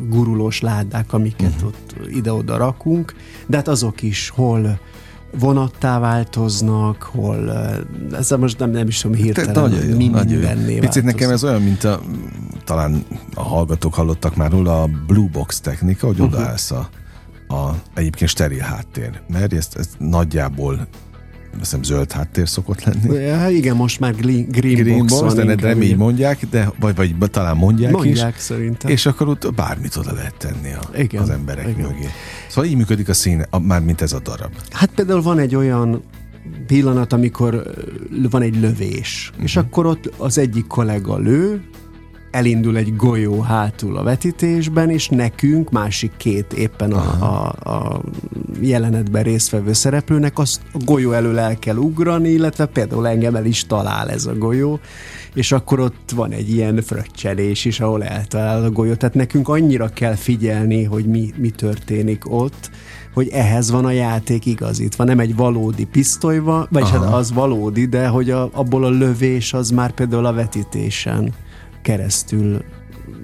[0.09, 1.67] gurulós ládák, amiket uh-huh.
[1.67, 3.15] ott ide-oda rakunk,
[3.47, 4.79] de hát azok is hol
[5.39, 7.51] vonattá változnak, hol,
[8.11, 11.61] ezzel most nem, nem is tudom hirtelen, Te, nagyon, nagyon mindenné Picit nekem ez olyan,
[11.61, 12.01] mint a,
[12.63, 16.39] talán a hallgatók hallottak már róla, a Blue Box technika, hogy uh-huh.
[16.39, 16.89] odaállsz a,
[17.47, 20.87] a egyébként steril háttér, mert ezt, ezt nagyjából
[21.57, 23.19] hiszem zöld háttér szokott lenni.
[23.19, 25.45] Ja, igen, most már green, green, green box, box van.
[25.45, 28.41] De nem így mondják, de vagy, vagy talán mondják, mondják is.
[28.41, 28.91] szerintem.
[28.91, 31.81] És akkor ott bármit oda lehet tenni a, igen, az emberek igen.
[31.81, 32.07] mögé.
[32.49, 34.51] Szóval így működik a színe, már mint ez a darab.
[34.71, 36.03] Hát például van egy olyan
[36.67, 37.63] pillanat, amikor
[38.29, 39.43] van egy lövés, uh-huh.
[39.43, 41.61] és akkor ott az egyik kollega lő,
[42.31, 48.01] elindul egy golyó hátul a vetítésben, és nekünk, másik két éppen a, a, a
[48.61, 53.65] jelenetben résztvevő szereplőnek azt a golyó elől el kell ugrani, illetve például engem el is
[53.65, 54.79] talál ez a golyó,
[55.33, 58.93] és akkor ott van egy ilyen fröccselés is, ahol eltalál a golyó.
[58.93, 62.69] Tehát nekünk annyira kell figyelni, hogy mi, mi történik ott,
[63.13, 65.03] hogy ehhez van a játék igazítva.
[65.03, 69.53] Nem egy valódi pisztoly van, vagy hát az valódi, de hogy a, abból a lövés
[69.53, 71.33] az már például a vetítésen
[71.81, 72.63] keresztül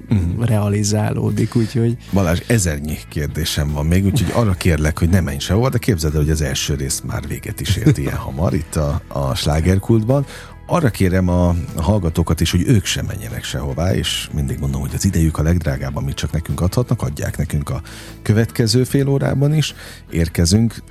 [0.09, 0.45] uh-huh.
[0.45, 1.97] realizálódik, úgyhogy...
[2.13, 6.21] Balázs, ezernyi kérdésem van még, úgyhogy arra kérlek, hogy ne menj sehova, de képzeld el,
[6.21, 10.25] hogy az első rész már véget is ért ilyen hamar itt a, a slágerkultban.
[10.67, 15.05] Arra kérem a, hallgatókat is, hogy ők sem menjenek sehová, és mindig mondom, hogy az
[15.05, 17.81] idejük a legdrágább, amit csak nekünk adhatnak, adják nekünk a
[18.21, 19.73] következő fél órában is.
[20.09, 20.83] Érkezünk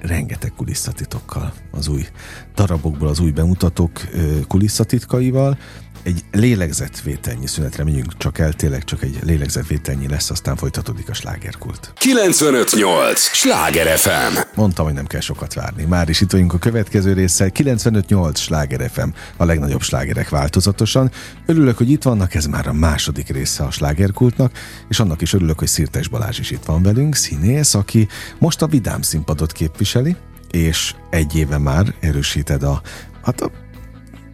[0.00, 2.06] rengeteg kulisszatitokkal, az új
[2.54, 4.00] darabokból, az új bemutatók
[4.48, 5.58] kulisszatitkaival,
[6.02, 11.92] egy lélegzetvételnyi szünetre megyünk csak el, tényleg csak egy lélegzetvételnyi lesz, aztán folytatódik a slágerkult.
[11.94, 13.20] 958!
[13.20, 14.38] Sláger FM!
[14.54, 15.84] Mondtam, hogy nem kell sokat várni.
[15.84, 17.50] Már is itt vagyunk a következő résszel.
[17.50, 18.38] 958!
[18.38, 21.10] Sláger FM, a legnagyobb slágerek változatosan.
[21.46, 24.52] Örülök, hogy itt vannak, ez már a második része a slágerkultnak,
[24.88, 28.66] és annak is örülök, hogy Szirtes Balázs is itt van velünk, színész, aki most a
[28.66, 30.16] vidám színpadot képviseli,
[30.50, 32.82] és egy éve már erősíted a,
[33.22, 33.50] hát a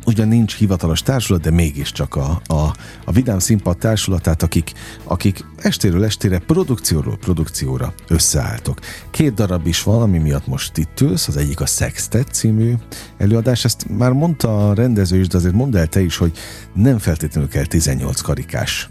[0.09, 4.73] ugyan nincs hivatalos társulat, de mégiscsak a, a, a Vidám Színpad társulatát, akik,
[5.05, 8.79] akik estéről estére, produkcióról produkcióra összeálltok.
[9.11, 12.75] Két darab is van, ami miatt most itt ülsz, az egyik a Sextet című
[13.17, 16.39] előadás, ezt már mondta a rendező is, de azért mondd el te is, hogy
[16.75, 18.89] nem feltétlenül kell 18 karikás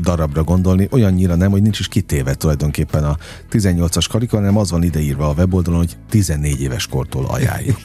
[0.00, 3.16] darabra gondolni, olyannyira nem, hogy nincs is kitéve tulajdonképpen a
[3.50, 7.80] 18-as karika, hanem az van ideírva a weboldalon, hogy 14 éves kortól ajánljuk.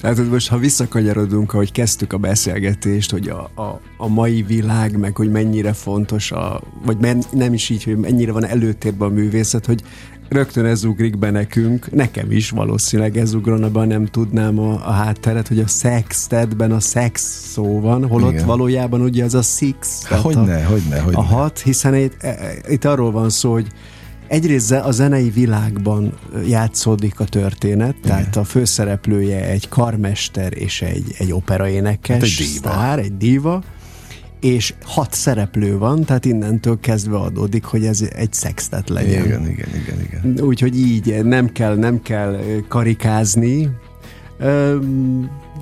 [0.00, 5.16] hogy most, ha visszakanyarodunk, ahogy kezdtük a beszélgetést, hogy a, a, a mai világ, meg
[5.16, 9.66] hogy mennyire fontos, a, vagy men, nem is így, hogy mennyire van előtérben a művészet,
[9.66, 9.82] hogy
[10.32, 14.90] rögtön ez ugrik be nekünk, nekem is valószínűleg ez ugrana be, nem tudnám a, a
[14.90, 18.46] hátteret, hogy a sextedben a szex szó van, holott Igen.
[18.46, 20.04] valójában ugye az a six.
[20.04, 21.18] Há, hogyne, a, hogyne, hogyne.
[21.18, 23.66] A hat, hiszen itt, e, e, itt arról van szó, hogy
[24.28, 26.12] egyrészt a zenei világban
[26.46, 28.00] játszódik a történet, Igen.
[28.02, 32.48] tehát a főszereplője egy karmester és egy, egy operaénekes hát egy diva.
[32.48, 33.62] sztár, egy diva,
[34.42, 39.24] és hat szereplő van, tehát innentől kezdve adódik, hogy ez egy szextet legyen.
[39.24, 40.44] Igen, igen, igen, igen.
[40.44, 43.70] Úgyhogy így nem kell, nem kell karikázni.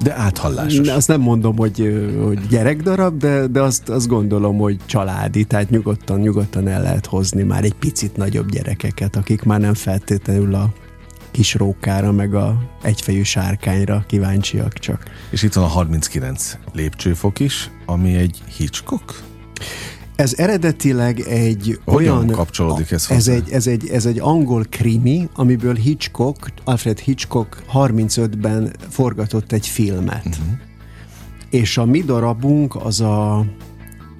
[0.03, 0.89] De áthallásos.
[0.89, 6.21] Azt nem mondom, hogy, hogy gyerekdarab, de, de azt, azt gondolom, hogy családi, tehát nyugodtan,
[6.21, 10.73] nyugodtan el lehet hozni már egy picit nagyobb gyerekeket, akik már nem feltétlenül a
[11.31, 15.03] kis rókára, meg a egyfejű sárkányra kíváncsiak csak.
[15.31, 19.23] És itt van a 39 lépcsőfok is, ami egy Hitchcock?
[20.17, 22.31] Ez eredetileg egy Hogyan olyan...
[22.31, 28.73] kapcsolódik ez ez egy, ez, egy, ez egy angol krimi, amiből Hitchcock, Alfred Hitchcock 35-ben
[28.89, 30.27] forgatott egy filmet.
[30.27, 30.59] Uh-huh.
[31.51, 33.45] És a mi darabunk az a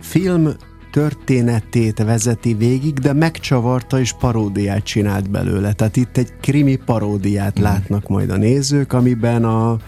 [0.01, 0.49] film
[0.91, 5.73] történetét vezeti végig, de megcsavarta és paródiát csinált belőle.
[5.73, 7.63] Tehát itt egy krimi paródiát mm.
[7.63, 9.79] látnak majd a nézők, amiben a,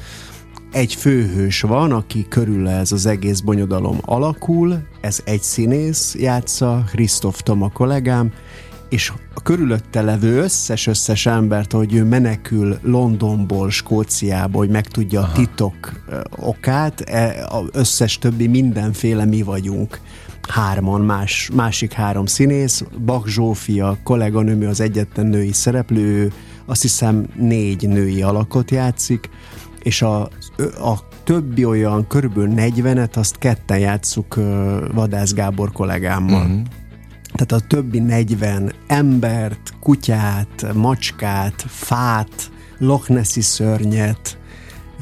[0.72, 7.38] egy főhős van, aki körül ez az egész bonyodalom alakul, ez egy színész játsza, Christoph
[7.38, 8.32] Toma kollégám,
[8.92, 15.32] és a körülötte levő összes-összes embert, hogy ő menekül Londonból, Skóciából, hogy megtudja Aha.
[15.32, 16.02] a titok
[16.36, 20.00] okát, e, az összes többi mindenféle mi vagyunk
[20.48, 26.32] hárman, más, másik három színész, Bak Zsófia, kolléganőmű az egyetlen női szereplő,
[26.66, 29.30] azt hiszem négy női alakot játszik,
[29.82, 30.20] és a,
[30.80, 34.34] a többi olyan körülbelül 40-et, azt ketten játsszuk
[34.92, 36.44] Vadász Gábor kollégámmal.
[36.46, 36.62] Uh-huh.
[37.32, 44.38] Tehát a többi 40 embert, kutyát, macskát, fát, Loch Nessi szörnyet,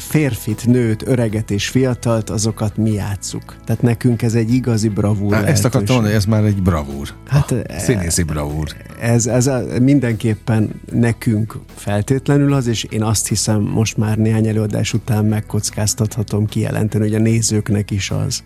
[0.02, 3.56] férfit, nőt, öreget és fiatalt, azokat mi játszuk.
[3.64, 5.34] Tehát nekünk ez egy igazi bravúr.
[5.34, 7.08] Hát ezt akartam mondani, ez már egy bravúr.
[7.26, 8.68] Hát, a színészi bravúr.
[9.00, 14.92] Ez, ez a, mindenképpen nekünk feltétlenül az, és én azt hiszem most már néhány előadás
[14.92, 18.42] után megkockáztathatom kijelenteni, hogy a nézőknek is az.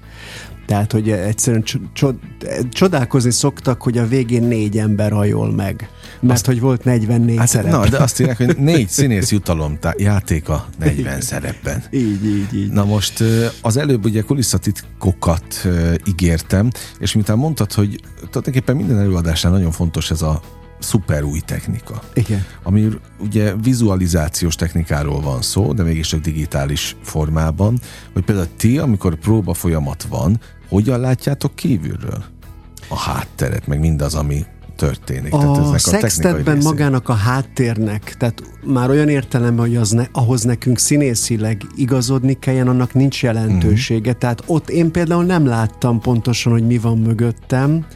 [0.66, 1.64] Tehát, hogy egyszerűen
[2.70, 5.88] csodálkozni szoktak, hogy a végén négy ember hajol meg.
[6.20, 7.70] Mert azt, hogy volt 44 hát, szerep.
[7.70, 11.84] Na, de azt írják, hogy négy színész jutalom játéka 40 szerepben.
[11.90, 12.70] Így, így, így.
[12.70, 13.24] Na most
[13.62, 15.68] az előbb ugye kulisszatitkokat
[16.06, 20.40] ígértem, és miután mondtad, hogy tulajdonképpen minden előadásnál nagyon fontos ez a
[20.84, 22.02] szuper új technika.
[22.14, 22.44] Igen.
[22.62, 27.80] Ami ugye vizualizációs technikáról van szó, de mégis csak digitális formában,
[28.12, 32.24] hogy például ti, amikor próba folyamat van, hogyan látjátok kívülről
[32.88, 34.44] a hátteret, meg mindaz, ami
[34.76, 35.32] történik.
[35.32, 40.42] A, tehát a sextetben magának a háttérnek, tehát már olyan értelemben, hogy az ne, ahhoz
[40.42, 44.00] nekünk színészileg igazodni kelljen, annak nincs jelentősége.
[44.00, 44.18] Uh-huh.
[44.18, 47.86] Tehát ott én például nem láttam pontosan, hogy mi van mögöttem,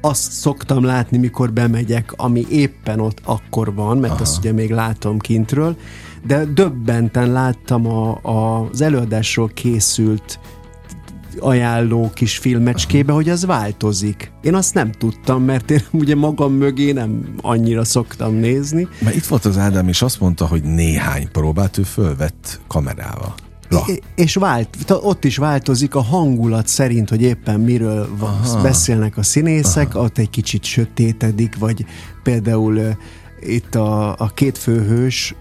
[0.00, 4.22] azt szoktam látni, mikor bemegyek, ami éppen ott akkor van, mert Aha.
[4.22, 5.76] azt ugye még látom kintről,
[6.26, 10.38] de döbbenten láttam a, a, az előadásról készült
[11.40, 14.32] ajánló kis filmecskébe, hogy az változik.
[14.42, 18.88] Én azt nem tudtam, mert én ugye magam mögé nem annyira szoktam nézni.
[19.00, 23.34] Mert itt volt az Ádám, és azt mondta, hogy néhány próbát ő fölvett kamerával.
[23.68, 23.84] La.
[24.14, 29.94] És vált, ott is változik a hangulat szerint, hogy éppen miről van, beszélnek a színészek,
[29.94, 30.04] Aha.
[30.04, 31.84] ott egy kicsit sötétedik, vagy
[32.22, 32.96] például
[33.40, 35.34] itt a, a két főhős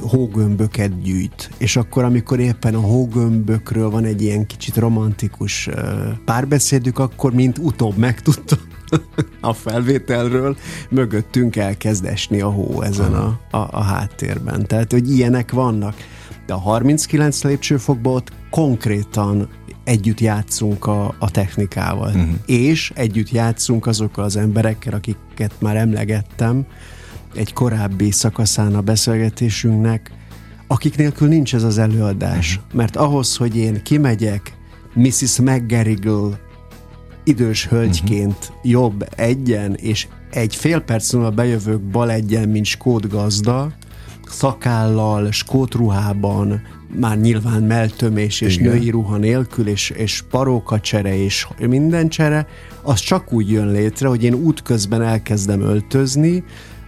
[0.00, 5.68] hógömböket gyűjt, és akkor, amikor éppen a hógömbökről van egy ilyen kicsit romantikus
[6.24, 8.56] párbeszédük, akkor mint utóbb megtudta
[9.40, 10.56] a felvételről,
[10.90, 14.66] mögöttünk elkezd esni a hó ezen a, a, a háttérben.
[14.66, 15.94] Tehát, hogy ilyenek vannak.
[16.46, 19.48] De a 39 lépcsőfokban ott konkrétan
[19.84, 22.08] együtt játszunk a, a technikával.
[22.08, 22.28] Uh-huh.
[22.46, 26.66] És együtt játszunk azokkal az emberekkel, akiket már emlegettem,
[27.36, 30.12] egy korábbi szakaszán a beszélgetésünknek,
[30.66, 32.56] akik nélkül nincs ez az előadás.
[32.56, 32.74] Uh-huh.
[32.74, 34.56] Mert ahhoz, hogy én kimegyek
[34.94, 35.38] Mrs.
[35.38, 36.40] McGarrigle
[37.24, 38.70] idős hölgyként uh-huh.
[38.70, 43.72] jobb egyen, és egy fél perc múlva bejövök bal egyen, mint skót gazda,
[44.28, 46.62] szakállal, skótruhában,
[47.00, 48.72] már nyilván meltömés és Igen.
[48.72, 52.46] női ruha nélkül, és, és parókacsere és minden csere,
[52.82, 56.44] az csak úgy jön létre, hogy én útközben elkezdem öltözni,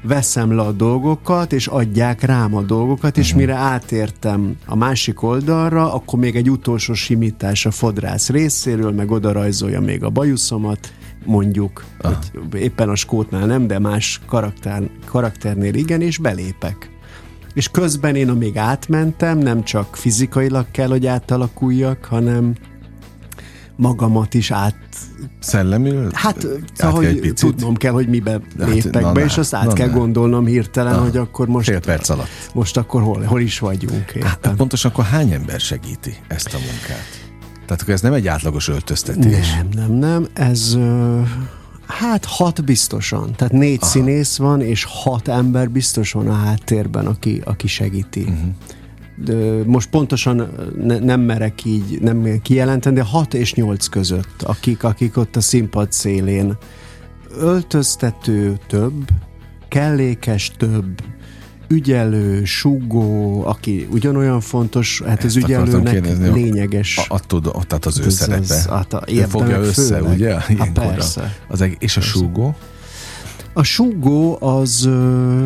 [0.07, 3.41] veszem le a dolgokat, és adják rám a dolgokat, és uh-huh.
[3.41, 9.33] mire átértem a másik oldalra, akkor még egy utolsó simítás a fodrász részéről, meg oda
[9.33, 10.93] rajzolja még a bajuszomat,
[11.25, 12.17] mondjuk, hogy
[12.55, 16.91] éppen a skótnál nem, de más karakter, karakternél igen, és belépek.
[17.55, 22.55] És közben én, amíg átmentem, nem csak fizikailag kell, hogy átalakuljak, hanem
[23.77, 24.77] magamat is át...
[25.41, 26.11] Szellemül?
[26.13, 29.73] Hát, szóval, hogy tudnom kell, hogy mibe hát, lépek na, be, és azt át na,
[29.73, 29.99] kell na.
[29.99, 31.69] gondolnom hirtelen, na, hogy akkor most...
[31.69, 32.29] Fél perc alatt.
[32.55, 34.11] Most akkor hol, hol is vagyunk.
[34.11, 37.25] Hát, pontosan akkor hány ember segíti ezt a munkát?
[37.67, 39.55] Tehát akkor ez nem egy átlagos öltöztetés.
[39.55, 40.27] Nem, nem, nem.
[40.33, 40.79] Ez...
[41.87, 43.33] Hát hat biztosan.
[43.37, 43.91] Tehát négy Aha.
[43.91, 48.21] színész van, és hat ember biztos van a háttérben, aki, aki segíti.
[48.21, 48.55] Uh-huh
[49.65, 50.51] most pontosan
[50.83, 55.41] ne, nem merek így nem kijelenteni, de 6 és 8 között, akik, akik ott a
[55.41, 56.57] színpad szélén
[57.39, 59.09] öltöztető több,
[59.69, 61.01] kellékes több,
[61.69, 67.07] ügyelő, sugó, aki ugyanolyan fontos, hát Ezt az ügyelőnek kérdezni, lényeges.
[67.09, 68.41] Attól, tehát az ő szerepe.
[68.41, 70.13] Az, hát a, fogja össze, főleg.
[70.13, 70.35] ugye?
[70.35, 71.37] A persze.
[71.49, 72.55] Az, és a súgó?
[73.57, 74.89] A súgó az...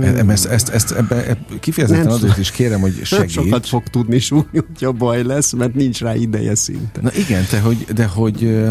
[0.03, 3.35] E, ezt, ezt, ezt ebbe, ebbe kifejezetten nem azért is kérem, hogy segíts.
[3.35, 7.01] Nem sokat fog tudni súgni, hogyha baj lesz, mert nincs rá ideje szinte.
[7.01, 8.68] Na igen, te hogy, de hogy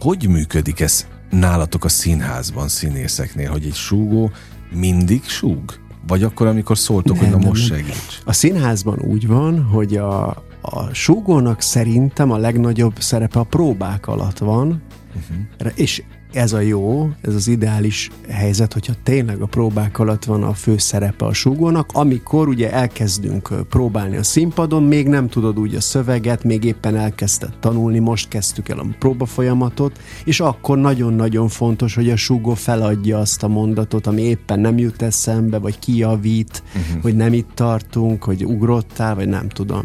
[0.00, 4.30] hogy működik ez nálatok a színházban, színészeknél, hogy egy súgó
[4.70, 5.60] mindig súg?
[6.06, 8.20] Vagy akkor, amikor szóltok, nem, hogy na nem, most segíts?
[8.24, 10.26] A színházban úgy van, hogy a,
[10.60, 14.82] a súgónak szerintem a legnagyobb szerepe a próbák alatt van,
[15.14, 15.72] uh-huh.
[15.74, 16.02] és
[16.36, 20.78] ez a jó, ez az ideális helyzet, hogyha tényleg a próbák alatt van a fő
[20.78, 26.44] szerepe a súgónak, amikor ugye elkezdünk próbálni a színpadon, még nem tudod úgy a szöveget,
[26.44, 32.16] még éppen elkezdted tanulni, most kezdtük el a próbafolyamatot, és akkor nagyon-nagyon fontos, hogy a
[32.16, 37.02] súgó feladja azt a mondatot, ami éppen nem jut eszembe, vagy kijavít, uh-huh.
[37.02, 39.84] hogy nem itt tartunk, hogy ugrottál, vagy nem tudom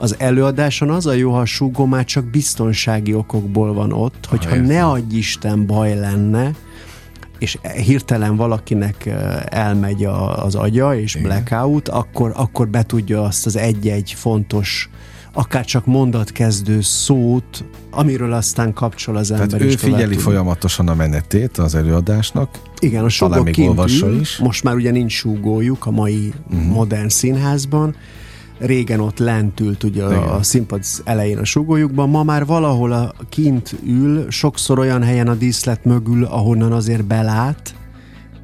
[0.00, 4.50] az előadáson az a jó, ha a súgó már csak biztonsági okokból van ott, hogyha
[4.50, 6.50] ha, ne adj Isten baj lenne,
[7.38, 9.10] és hirtelen valakinek
[9.44, 11.28] elmegy a, az agya, és Igen.
[11.28, 14.90] blackout, akkor, akkor betudja azt az egy-egy fontos
[15.32, 19.46] akár csak mondatkezdő szót, amiről aztán kapcsol az ember.
[19.46, 20.22] Tehát ő figyeli tud.
[20.22, 22.58] folyamatosan a menetét az előadásnak.
[22.78, 24.38] Igen, a súgó kint ül, is.
[24.38, 26.66] most már ugye nincs súgójuk a mai uh-huh.
[26.66, 27.94] modern színházban,
[28.60, 33.12] régen ott lent ült ugye a, a színpad elején a sugójukban, ma már valahol a
[33.28, 37.74] kint ül, sokszor olyan helyen a díszlet mögül, ahonnan azért belát,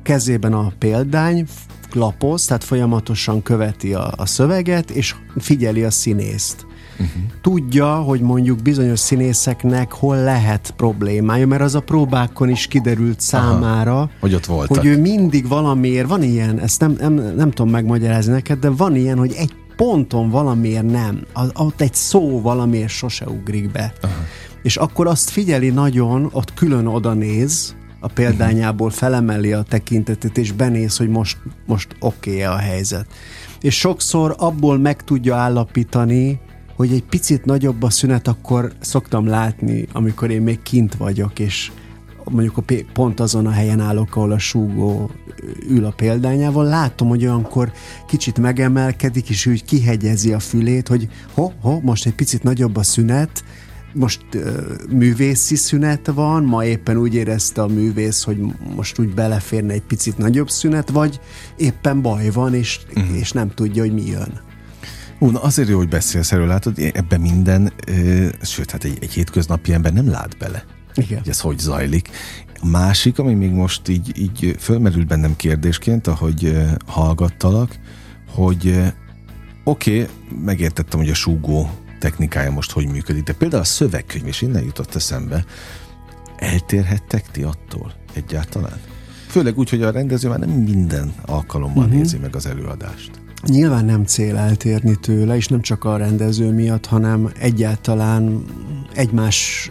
[0.03, 1.47] kezében a példány,
[1.93, 6.67] lapoz, tehát folyamatosan követi a, a szöveget, és figyeli a színészt.
[6.93, 7.23] Uh-huh.
[7.41, 13.97] Tudja, hogy mondjuk bizonyos színészeknek hol lehet problémája, mert az a próbákon is kiderült számára,
[13.97, 14.77] Aha, hogy ott voltak.
[14.77, 18.97] Hogy ő mindig valamiért, van ilyen, ezt nem, nem, nem tudom megmagyarázni neked, de van
[18.97, 21.21] ilyen, hogy egy ponton valamiért nem,
[21.55, 23.93] ott egy szó valamiért sose ugrik be.
[24.01, 24.13] Aha.
[24.63, 30.53] És akkor azt figyeli nagyon, ott külön oda néz, a példányából felemeli a tekintetét, és
[30.53, 33.07] benéz, hogy most, most oké okay a helyzet.
[33.61, 36.41] És sokszor abból meg tudja állapítani,
[36.77, 41.73] hogy egy picit nagyobb a szünet, akkor szoktam látni, amikor én még kint vagyok, és
[42.31, 42.63] mondjuk a
[42.93, 45.11] pont azon a helyen állok, ahol a súgó
[45.69, 47.73] ül a példányával, látom, hogy olyankor
[48.07, 52.83] kicsit megemelkedik, és úgy kihegyezi a fülét, hogy ho, ho, most egy picit nagyobb a
[52.83, 53.45] szünet,
[53.93, 54.43] most uh,
[54.89, 58.39] művészi szünet van, ma éppen úgy érezte a művész, hogy
[58.75, 61.21] most úgy beleférne egy picit nagyobb szünet, vagy
[61.57, 63.19] éppen baj van, és, uh-huh.
[63.19, 64.41] és nem tudja, hogy mi jön.
[65.19, 69.13] Ú, na azért jó, hogy beszélsz erről, látod, ebben minden, ö, sőt, hát egy, egy
[69.13, 70.65] hétköznapi ember nem lát bele.
[70.97, 71.19] Igen.
[71.19, 72.09] Hogy ez hogy zajlik.
[72.61, 76.57] A másik, ami még most így, így fölmerült bennem kérdésként, ahogy
[76.87, 77.79] hallgattalak,
[78.29, 78.81] hogy
[79.65, 84.43] oké, okay, megértettem, hogy a súgó technikája most hogy működik, de például a szövegkönyv, és
[84.43, 85.45] innen jutott eszembe,
[86.37, 88.81] eltérhettek ti attól egyáltalán?
[89.27, 92.01] Főleg úgy, hogy a rendező már nem minden alkalommal uh-huh.
[92.01, 93.11] nézi meg az előadást.
[93.47, 98.45] Nyilván nem cél eltérni tőle, és nem csak a rendező miatt, hanem egyáltalán
[98.95, 99.71] egymás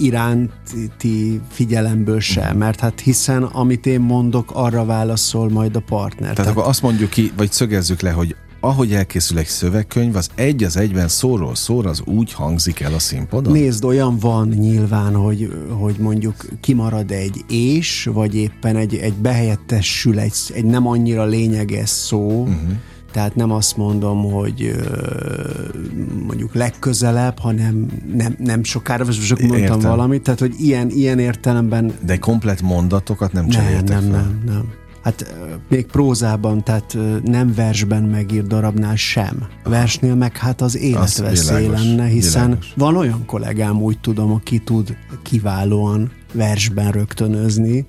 [0.00, 2.58] iránti figyelemből sem, mhm.
[2.58, 6.20] mert hát hiszen amit én mondok, arra válaszol majd a partner.
[6.20, 10.28] Tehát, Tehát akkor azt mondjuk ki, vagy szögezzük le, hogy ahogy elkészül egy szövegkönyv, az
[10.34, 13.52] egy az egyben szóról szóra az úgy hangzik el a színpadon?
[13.52, 20.18] Nézd, olyan van nyilván, hogy, hogy mondjuk kimarad egy és, vagy éppen egy, egy behelyettesül
[20.18, 22.70] egy, egy nem annyira lényeges szó, uh-huh.
[23.12, 24.76] Tehát nem azt mondom, hogy
[26.26, 29.78] mondjuk legközelebb, hanem nem, nem sokára, vagy csak mondtam Értem.
[29.78, 31.92] valamit, tehát hogy ilyen, ilyen értelemben...
[32.04, 34.72] De komplet mondatokat nem cseréltek Nem, nem, nem, nem.
[35.02, 35.34] Hát
[35.68, 39.46] még prózában, tehát nem versben megír darabnál sem.
[39.64, 42.72] Versnél meg hát az életveszély lenne, hiszen világos.
[42.76, 47.84] van olyan kollégám, úgy tudom, aki tud kiválóan versben rögtönözni,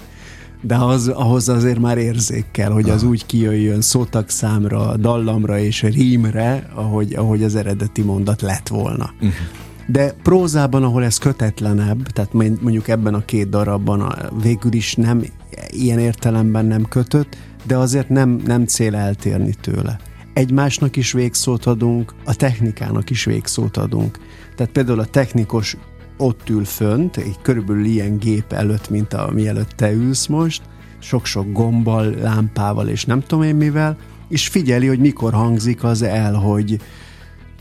[0.61, 5.81] de az, ahhoz azért már érzék kell, hogy az úgy kijöjjön szótak számra, dallamra és
[5.81, 9.11] rímre, ahogy, ahogy az eredeti mondat lett volna.
[9.15, 9.31] Uh-huh.
[9.87, 15.23] De prózában, ahol ez kötetlenebb, tehát mondjuk ebben a két darabban végül is nem
[15.69, 19.99] ilyen értelemben nem kötött, de azért nem, nem cél eltérni tőle.
[20.33, 24.17] Egymásnak is végszót adunk, a technikának is végszót adunk.
[24.55, 25.77] Tehát például a technikus
[26.19, 30.61] ott ül fönt, egy körülbelül ilyen gép előtt, mint a mielőtt te ülsz most,
[30.99, 33.97] sok-sok gombbal, lámpával és nem tudom én mivel,
[34.29, 36.79] és figyeli, hogy mikor hangzik az el, hogy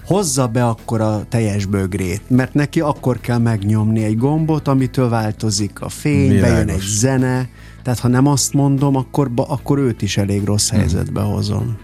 [0.04, 5.80] hozza be akkor a teljes bögrét, mert neki akkor kell megnyomni egy gombot, amitől változik
[5.80, 6.50] a fény, Világos.
[6.50, 7.48] bejön egy zene,
[7.82, 11.76] tehát ha nem azt mondom, akkor, akkor őt is elég rossz helyzetbe hozom.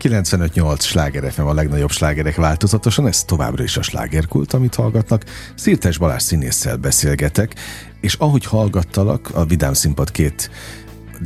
[0.00, 5.24] 95-8 sláger FM a legnagyobb slágerek változatosan, ez továbbra is a slágerkult, amit hallgatnak.
[5.54, 7.54] Szirtes Balázs színésszel beszélgetek,
[8.00, 10.50] és ahogy hallgattalak, a Vidám Színpad két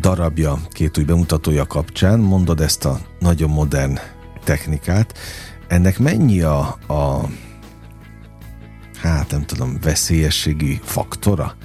[0.01, 3.99] darabja, két új bemutatója kapcsán mondod ezt a nagyon modern
[4.45, 5.19] technikát.
[5.69, 6.59] Ennek mennyi a,
[6.89, 7.29] a
[9.01, 11.57] hát nem tudom, veszélyességi faktora?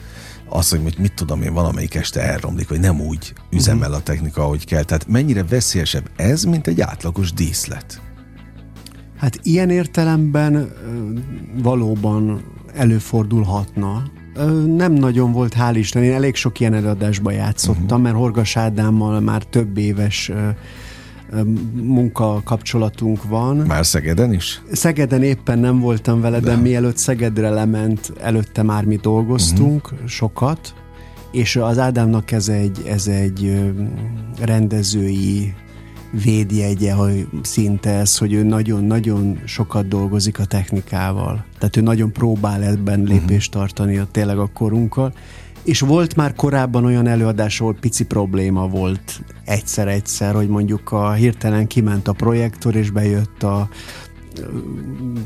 [0.50, 4.66] Az, hogy mit tudom én, valamelyik este elromlik, vagy nem úgy üzemel a technika, ahogy
[4.66, 4.84] kell.
[4.84, 8.02] Tehát mennyire veszélyesebb ez, mint egy átlagos díszlet?
[9.18, 10.72] Hát ilyen értelemben
[11.62, 12.44] valóban
[12.76, 14.04] előfordulhatna.
[14.76, 18.02] Nem nagyon volt, hál' Isten, én elég sok ilyen előadásban játszottam, uh-huh.
[18.02, 20.32] mert Horgas Ádámmal már több éves
[21.74, 23.58] munka kapcsolatunk van.
[23.58, 24.62] Már Szegeden is?
[24.72, 30.08] Szegeden éppen nem voltam vele, de, de mielőtt Szegedre lement, előtte már mi dolgoztunk uh-huh.
[30.08, 30.74] sokat,
[31.32, 33.60] és az Ádámnak ez egy, ez egy
[34.40, 35.54] rendezői
[36.24, 41.46] védjegye, hogy szinte ez, hogy ő nagyon-nagyon sokat dolgozik a technikával.
[41.60, 43.10] Tehát ő nagyon próbál ebben mhm.
[43.10, 45.14] lépést tartani a tényleg a korunkkal,
[45.68, 51.68] és volt már korábban olyan előadás, ahol pici probléma volt egyszer-egyszer, hogy mondjuk a hirtelen
[51.68, 53.70] kiment a projektor, és bejött a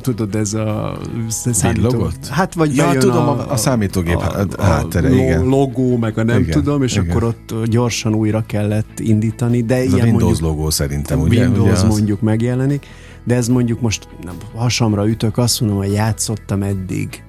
[0.01, 2.25] tudod, ez a számítógép.
[2.29, 5.45] Hát vagy ja, tudom, a, a számítógép a, a, háttere, a igen.
[5.45, 7.09] logó, meg a nem igen, tudom, és igen.
[7.09, 11.45] akkor ott gyorsan újra kellett indítani, de ez ilyen a Windows mondjuk, logó szerintem, ugye?
[11.45, 12.85] Windows ugye mondjuk megjelenik,
[13.23, 17.23] de ez mondjuk most nem, hasamra ütök, azt mondom, hogy játszottam eddig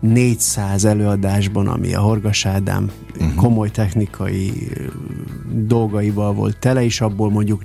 [0.00, 3.34] 400 előadásban, ami a Horgas Ádám uh-huh.
[3.34, 4.52] komoly technikai
[5.52, 7.62] dolgaival volt tele, és abból mondjuk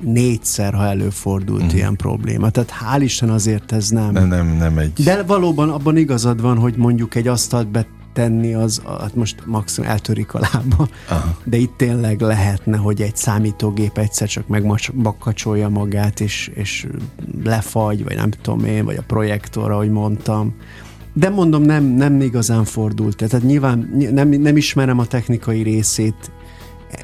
[0.00, 1.76] négyszer, ha előfordult uh-huh.
[1.76, 2.50] ilyen probléma.
[2.50, 4.12] Tehát hál' Isten azért ez nem.
[4.12, 4.92] Nem, nem, nem egy.
[4.92, 10.34] De valóban abban igazad van, hogy mondjuk egy asztalt betenni, az hát most maximum eltörik
[10.34, 11.36] a lába, Aha.
[11.44, 16.86] de itt tényleg lehetne, hogy egy számítógép egyszer csak megbakacsolja magát, és, és
[17.44, 20.54] lefagy, vagy nem tudom én, vagy a projektor, ahogy mondtam.
[21.14, 23.16] De mondom, nem, nem igazán fordult.
[23.16, 26.32] Tehát nyilván nem, nem ismerem a technikai részét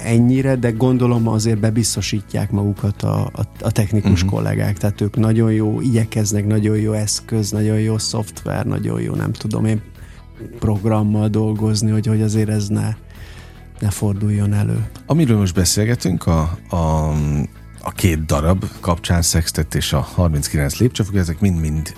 [0.05, 4.31] ennyire, de gondolom azért bebiztosítják magukat a, a, a technikus uh-huh.
[4.31, 9.33] kollégák, tehát ők nagyon jó, igyekeznek, nagyon jó eszköz, nagyon jó szoftver, nagyon jó, nem
[9.33, 9.83] tudom én,
[10.59, 12.89] programmal dolgozni, hogy, hogy azért ez ne,
[13.81, 14.87] ne forduljon elő.
[15.07, 17.09] Amiről most beszélgetünk, a, a,
[17.83, 21.93] a két darab kapcsán Sextet és a 39 lépcsőfok, ezek mind-mind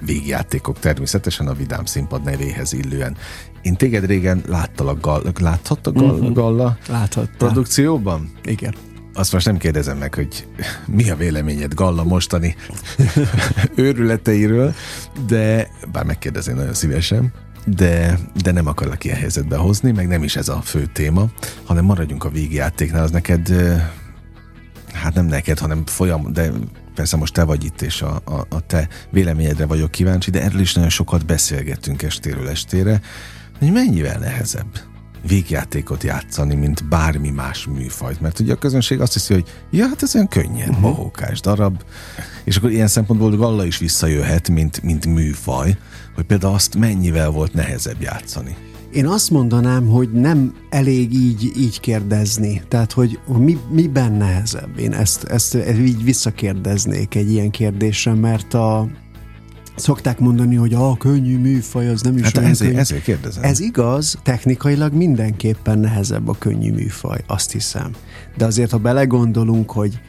[0.00, 3.16] végjátékok természetesen a Vidám Színpad nevéhez illően.
[3.62, 6.32] Én téged régen láttalak, gal, láthattak gal, uh-huh.
[6.32, 7.46] Galla Láthatta.
[7.46, 8.32] produkcióban?
[8.44, 8.74] Igen.
[9.14, 10.46] Azt most nem kérdezem meg, hogy
[10.86, 12.56] mi a véleményed Galla mostani
[13.74, 14.74] őrületeiről,
[15.26, 17.32] de bár megkérdezem nagyon szívesen,
[17.64, 21.26] de, de nem akarlak ilyen helyzetbe hozni, meg nem is ez a fő téma,
[21.64, 23.54] hanem maradjunk a végjátéknál, az neked
[24.98, 26.50] hát nem neked, hanem folyam, de
[26.94, 30.60] persze most te vagy itt, és a, a, a te véleményedre vagyok kíváncsi, de erről
[30.60, 33.00] is nagyon sokat beszélgettünk estéről estére,
[33.58, 34.78] hogy mennyivel nehezebb
[35.26, 38.20] végjátékot játszani, mint bármi más műfajt.
[38.20, 41.32] Mert ugye a közönség azt hiszi, hogy ja, hát ez olyan könnyen, uh-huh.
[41.40, 41.82] darab.
[42.44, 45.78] És akkor ilyen szempontból Galla is visszajöhet, mint, mint műfaj,
[46.14, 48.56] hogy például azt mennyivel volt nehezebb játszani.
[48.92, 52.62] Én azt mondanám, hogy nem elég így, így kérdezni.
[52.68, 54.78] Tehát, hogy mi, miben nehezebb?
[54.78, 58.88] Én ezt, ezt, így visszakérdeznék egy ilyen kérdésre, mert a,
[59.76, 62.80] szokták mondani, hogy a könnyű műfaj az nem is hát olyan ezért, könnyű.
[62.80, 63.42] ezért kérdezem.
[63.42, 67.90] Ez igaz, technikailag mindenképpen nehezebb a könnyű műfaj, azt hiszem.
[68.36, 70.00] De azért, ha belegondolunk, hogy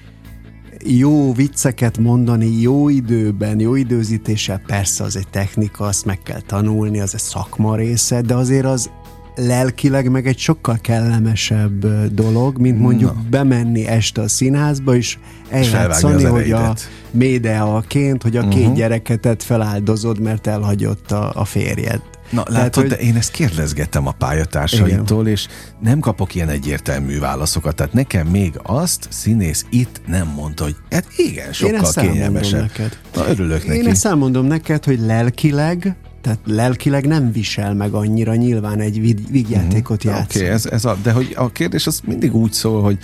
[0.85, 6.99] jó vicceket mondani jó időben, jó időzítéssel, persze az egy technika, azt meg kell tanulni,
[6.99, 8.89] az egy szakma része, de azért az
[9.35, 13.23] lelkileg meg egy sokkal kellemesebb dolog, mint mondjuk Na.
[13.29, 15.17] bemenni este a színházba, és
[15.49, 16.73] eljátszani, hogy a
[17.11, 18.49] médeaként, hogy a Mhm.
[18.49, 22.01] két gyereketet feláldozod, mert elhagyott a, a férjed.
[22.29, 25.47] Na, Tehát, látod, hogy- de én ezt kérdezgettem a pályatársaitól, és
[25.79, 27.75] nem kapok ilyen egyértelmű válaszokat.
[27.75, 32.61] Tehát nekem még azt színész itt nem mondta, hogy hát igen, sokkal kényelmesebb.
[32.61, 32.97] neked.
[33.15, 33.79] Na, örülök neki.
[33.79, 39.01] Én ezt elmondom neked, hogy lelkileg, tehát lelkileg nem visel meg annyira nyilván egy
[39.31, 40.43] vígjátékot Oké, játszani.
[40.43, 42.97] okay, ez, ez a, de hogy a kérdés az mindig úgy szól, hogy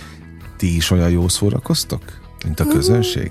[0.56, 2.02] ti is olyan jó szórakoztok,
[2.44, 3.30] mint a közönség?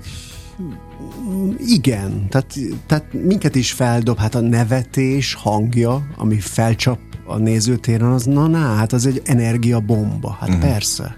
[1.66, 2.54] Igen, tehát,
[2.86, 8.58] tehát minket is feldob, hát a nevetés hangja, ami felcsap a nézőtéren, az na, na
[8.58, 10.64] hát az egy energiabomba, hát uh-huh.
[10.64, 11.16] persze.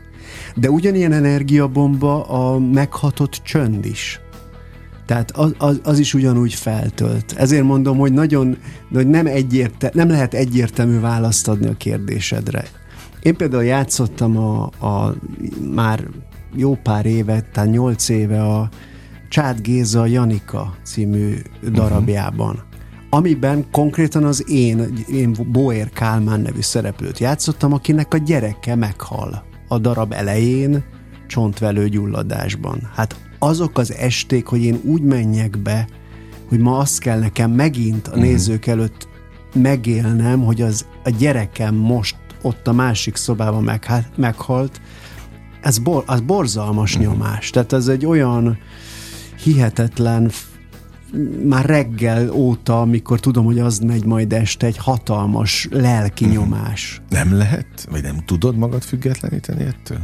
[0.54, 4.20] De ugyanilyen energiabomba a meghatott csönd is.
[5.06, 7.32] Tehát az, az, az is ugyanúgy feltölt.
[7.36, 8.56] Ezért mondom, hogy nagyon,
[8.92, 12.64] hogy nem, egyérte, nem lehet egyértelmű választ adni a kérdésedre.
[13.22, 15.14] Én például játszottam a, a
[15.74, 16.08] már
[16.54, 18.68] jó pár éve, tehát nyolc éve a
[19.28, 21.36] Csád Géza Janika című
[21.72, 22.62] darabjában, uh-huh.
[23.10, 29.78] amiben konkrétan az én, én Boér Kálmán nevű szereplőt játszottam, akinek a gyereke meghal a
[29.78, 30.84] darab elején
[31.26, 32.90] csontvelő gyulladásban.
[32.94, 35.88] Hát azok az esték, hogy én úgy menjek be,
[36.48, 39.08] hogy ma azt kell nekem megint a nézők előtt
[39.54, 44.80] megélnem, hogy az a gyerekem most ott a másik szobában meg, meghalt,
[45.60, 47.12] ez bor, az borzalmas uh-huh.
[47.12, 47.50] nyomás.
[47.50, 48.58] Tehát ez egy olyan
[49.42, 50.30] hihetetlen,
[51.44, 56.38] már reggel óta, amikor tudom, hogy az megy majd este, egy hatalmas lelki uh-huh.
[56.38, 57.02] nyomás.
[57.08, 57.86] Nem lehet?
[57.90, 60.00] Vagy nem tudod magad függetleníteni ettől?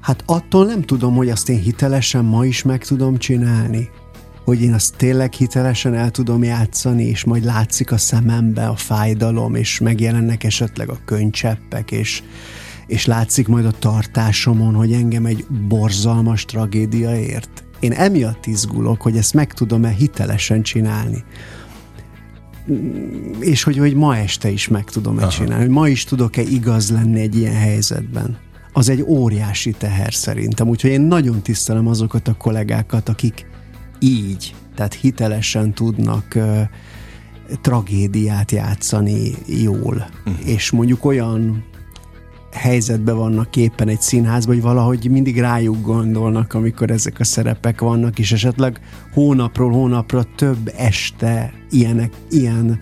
[0.00, 3.88] Hát attól nem tudom, hogy azt én hitelesen ma is meg tudom csinálni.
[4.44, 9.54] Hogy én azt tényleg hitelesen el tudom játszani, és majd látszik a szemembe a fájdalom,
[9.54, 12.22] és megjelennek esetleg a könycseppek, és,
[12.86, 17.64] és látszik majd a tartásomon, hogy engem egy borzalmas tragédia ért.
[17.80, 21.24] Én emiatt izgulok, hogy ezt meg tudom-e hitelesen csinálni.
[23.38, 25.30] És hogy, hogy ma este is meg tudom-e Aha.
[25.30, 28.38] csinálni, hogy ma is tudok-e igaz lenni egy ilyen helyzetben.
[28.72, 33.46] Az egy óriási teher szerintem, úgyhogy én nagyon tisztelem azokat a kollégákat, akik
[33.98, 36.60] így, tehát hitelesen tudnak uh,
[37.60, 40.10] tragédiát játszani jól.
[40.24, 40.48] Uh-huh.
[40.48, 41.64] És mondjuk olyan
[42.52, 48.18] helyzetben vannak éppen egy színházban, hogy valahogy mindig rájuk gondolnak, amikor ezek a szerepek vannak,
[48.18, 48.80] és esetleg
[49.12, 52.80] hónapról hónapra több este ilyenek, ilyen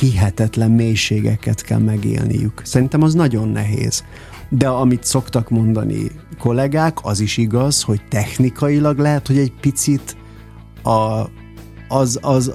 [0.00, 2.62] hihetetlen mélységeket kell megélniük.
[2.64, 4.04] Szerintem az nagyon nehéz.
[4.48, 10.16] De amit szoktak mondani kollégák, az is igaz, hogy technikailag lehet, hogy egy picit
[10.82, 11.28] a,
[11.88, 12.54] az, az,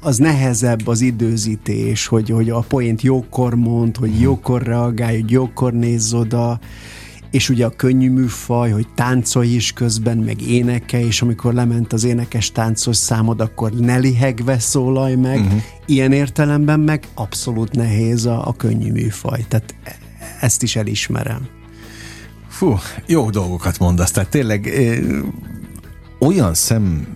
[0.00, 5.72] az nehezebb az időzítés, hogy, hogy a poént jókor mond, hogy jókor reagálj, hogy jókor
[5.72, 6.60] nézz oda,
[7.30, 12.04] és ugye a könnyű műfaj, hogy táncolj is közben, meg énekelj, és amikor lement az
[12.04, 15.40] énekes táncos számod, akkor ne lihegve szólalj meg.
[15.40, 15.62] Uh-huh.
[15.86, 19.44] Ilyen értelemben meg abszolút nehéz a, a könnyű műfaj.
[19.48, 19.96] Tehát e-
[20.40, 21.48] ezt is elismerem.
[22.48, 24.98] Fú, jó dolgokat mondasz, tehát tényleg eh,
[26.18, 27.06] olyan szem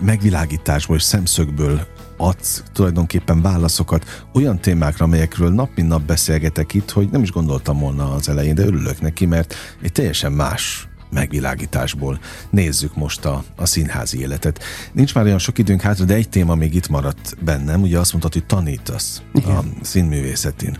[0.00, 1.86] megvilágításból és szemszögből
[2.16, 7.78] adsz tulajdonképpen válaszokat olyan témákra, amelyekről nap mint nap beszélgetek itt, hogy nem is gondoltam
[7.78, 12.18] volna az elején, de örülök neki, mert egy teljesen más megvilágításból
[12.50, 14.62] nézzük most a, a színházi életet.
[14.92, 17.82] Nincs már olyan sok időnk hátra, de egy téma még itt maradt bennem.
[17.82, 19.56] Ugye azt mondtad, hogy tanítasz Igen.
[19.56, 20.78] a színművészetén.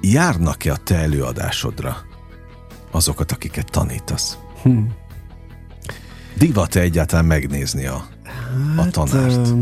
[0.00, 1.96] Járnak-e a te előadásodra
[2.90, 4.38] azokat, akiket tanítasz?
[4.62, 4.78] Hm.
[6.36, 8.06] Divat-e egyáltalán megnézni a,
[8.76, 9.48] a tanárt?
[9.48, 9.60] ö,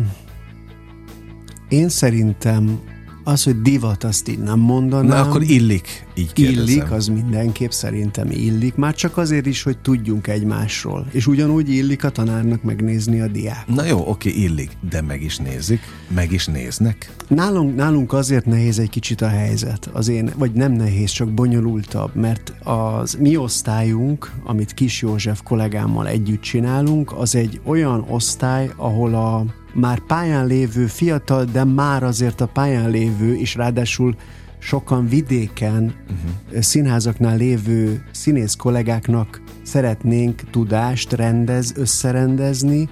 [1.69, 2.81] én szerintem
[3.25, 5.07] az, hogy divat, azt így nem mondanám.
[5.07, 6.67] Na akkor illik Így kérdezem.
[6.67, 11.07] Illik, az mindenképp szerintem illik, már csak azért is, hogy tudjunk egymásról.
[11.11, 13.67] És ugyanúgy illik a tanárnak megnézni a diák.
[13.67, 15.81] Na jó, oké, illik, de meg is nézik,
[16.14, 17.14] meg is néznek.
[17.29, 22.14] Nálunk, nálunk azért nehéz egy kicsit a helyzet, az én, vagy nem nehéz, csak bonyolultabb,
[22.14, 29.14] mert az mi osztályunk, amit Kis József kollégámmal együtt csinálunk, az egy olyan osztály, ahol
[29.14, 29.45] a
[29.75, 34.17] már pályán lévő fiatal, de már azért a pályán lévő, és ráadásul
[34.59, 36.61] sokan vidéken uh-huh.
[36.61, 42.89] színházaknál lévő színész kollégáknak szeretnénk tudást rendez, összerendezni,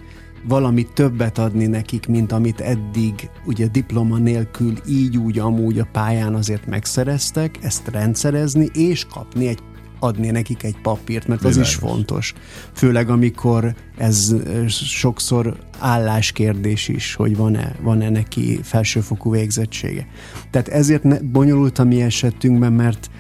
[0.49, 6.35] valami többet adni nekik, mint amit eddig ugye diploma nélkül így úgy amúgy a pályán
[6.35, 9.63] azért megszereztek, ezt rendszerezni és kapni egy
[10.05, 12.35] adni nekik egy papírt, mert az is fontos.
[12.73, 14.35] Főleg amikor ez
[14.67, 20.07] sokszor álláskérdés is, hogy van-e, van-e neki felsőfokú végzettsége.
[20.51, 23.11] Tehát ezért ne, bonyolult a mi esetünkben, mert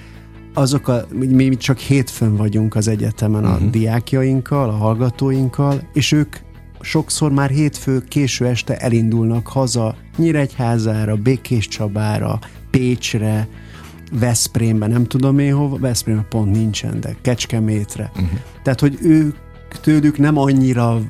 [0.54, 3.70] azok a, mi, csak hétfőn vagyunk az egyetemen a uh-huh.
[3.70, 6.36] diákjainkkal, a hallgatóinkkal, és ők
[6.80, 12.38] sokszor már hétfő késő este elindulnak haza Nyíregyházára, Békés Csabára,
[12.70, 13.48] Pécsre,
[14.18, 18.10] Veszprémbe, nem tudom én hova, Veszprémbe pont nincsen, de Kecskemétre.
[18.14, 18.38] Uh-huh.
[18.62, 19.36] Tehát, hogy ők
[19.80, 21.00] tőlük nem annyira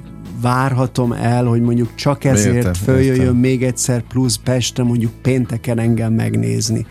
[0.40, 3.36] várhatom el, hogy mondjuk csak ezért értem, följöjjön értem.
[3.36, 6.86] még egyszer plusz Pestre mondjuk pénteken engem megnézni.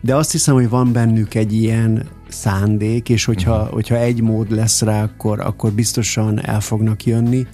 [0.00, 3.72] De azt hiszem, hogy van bennük egy ilyen szándék, és hogyha, uh-huh.
[3.72, 7.46] hogyha egy mód lesz rá, akkor, akkor biztosan el fognak jönni.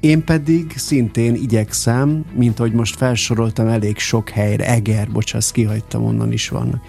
[0.00, 6.32] Én pedig szintén igyekszem, mint ahogy most felsoroltam elég sok helyre, Eger, bocsász, kihagytam, onnan
[6.32, 6.82] is vannak.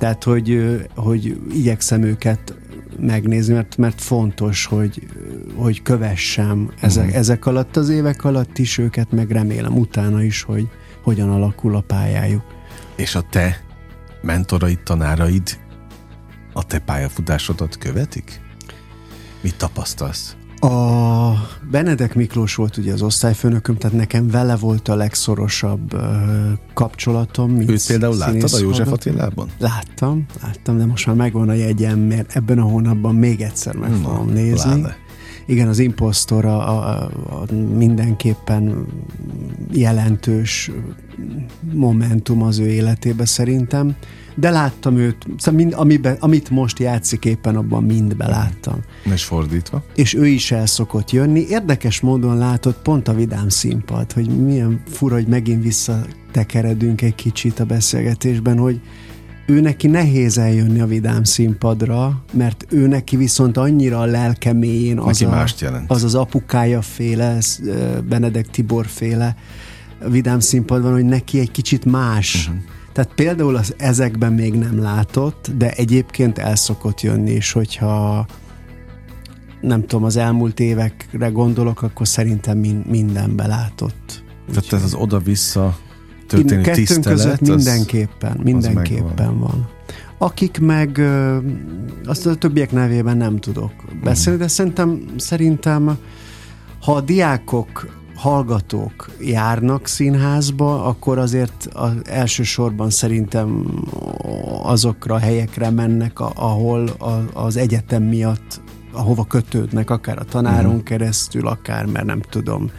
[0.00, 2.54] Tehát, hogy, hogy igyekszem őket
[3.00, 5.06] megnézni, mert, mert fontos, hogy,
[5.54, 7.18] hogy kövessem ezek, uh-huh.
[7.18, 10.68] ezek alatt az évek alatt is őket, meg remélem utána is, hogy
[11.02, 12.42] hogyan alakul a pályájuk.
[12.96, 13.62] És a te
[14.22, 15.58] mentoraid, tanáraid
[16.52, 18.40] a te pályafutásodat követik?
[19.40, 20.36] Mit tapasztalsz?
[20.60, 21.32] A
[21.70, 26.00] Benedek Miklós volt ugye az osztályfőnököm, tehát nekem vele volt a legszorosabb uh,
[26.74, 27.50] kapcsolatom.
[27.50, 29.48] Mint Őt például láttad a József Attilában?
[29.58, 33.90] Láttam, láttam, de most már megvan a jegyem, mert ebben a hónapban még egyszer meg
[33.90, 34.70] Na, fogom nézni.
[34.70, 34.96] Láne.
[35.46, 38.86] Igen, az impostor a, a, a mindenképpen
[39.72, 40.70] jelentős
[41.72, 43.96] momentum az ő életébe szerintem
[44.40, 48.80] de láttam őt, szóval mind, amiben, amit most játszik éppen abban mind beláttam.
[49.12, 49.84] És fordítva?
[49.94, 51.46] És ő is el szokott jönni.
[51.48, 57.60] Érdekes módon látott pont a vidám színpad, hogy milyen fura, hogy megint visszatekeredünk egy kicsit
[57.60, 58.80] a beszélgetésben, hogy
[59.46, 64.98] ő neki nehéz eljönni a vidám színpadra, mert ő neki viszont annyira a lelke mélyén
[64.98, 65.46] az, a,
[65.86, 67.38] az az apukája féle,
[68.08, 69.36] Benedek Tibor féle
[70.08, 75.50] vidám színpadban, hogy neki egy kicsit más uh-huh tehát például az ezekben még nem látott,
[75.56, 78.26] de egyébként el szokott jönni, és hogyha
[79.60, 84.24] nem tudom, az elmúlt évekre gondolok, akkor szerintem mindenbe látott.
[84.48, 85.78] Tehát ez az oda-vissza
[86.26, 89.68] történő Kettőnk tisztelet, között mindenképpen, az, mindenképpen az van.
[90.18, 91.02] Akik meg
[92.04, 93.72] azt a többiek nevében nem tudok
[94.02, 95.98] beszélni, de szerintem, szerintem
[96.80, 103.64] ha a diákok hallgatók járnak színházba, akkor azért az elsősorban szerintem
[104.62, 106.88] azokra a helyekre mennek, ahol
[107.32, 108.60] az egyetem miatt,
[108.92, 110.78] ahova kötődnek, akár a tanáron mm.
[110.78, 112.70] keresztül, akár, mert nem tudom,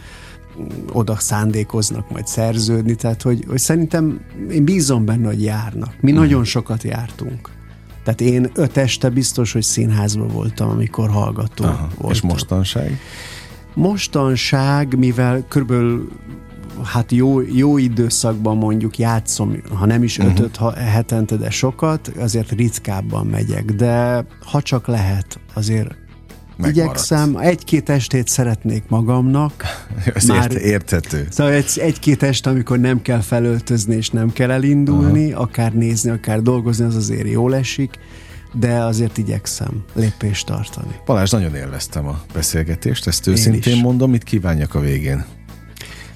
[0.92, 4.20] oda szándékoznak majd szerződni, tehát hogy, hogy szerintem
[4.50, 5.94] én bízom benne, hogy járnak.
[6.00, 6.14] Mi mm.
[6.14, 7.50] nagyon sokat jártunk.
[8.04, 12.10] Tehát én öt este biztos, hogy színházban voltam, amikor hallgató Aha, voltam.
[12.10, 12.98] És mostanság?
[13.74, 16.08] Mostanság, mivel körülbelül
[16.84, 20.34] hát jó, jó időszakban mondjuk játszom, ha nem is uh-huh.
[20.34, 25.94] ötöt ha, hetente, de sokat, azért ritkábban megyek, de ha csak lehet, azért
[26.56, 26.76] Megmaradsz.
[26.76, 29.64] igyekszem, egy-két estét szeretnék magamnak.
[30.14, 31.26] Ez már, érthető.
[31.30, 35.42] Szóval egy, egy-két est, amikor nem kell felöltözni és nem kell elindulni, uh-huh.
[35.42, 37.98] akár nézni, akár dolgozni, az azért jól esik
[38.52, 40.94] de azért igyekszem lépést tartani.
[41.06, 45.24] Balázs, nagyon élveztem a beszélgetést, ezt őszintén mondom, mit kívánjak a végén?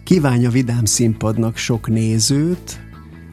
[0.02, 2.80] Kívánja Vidám Színpadnak sok nézőt,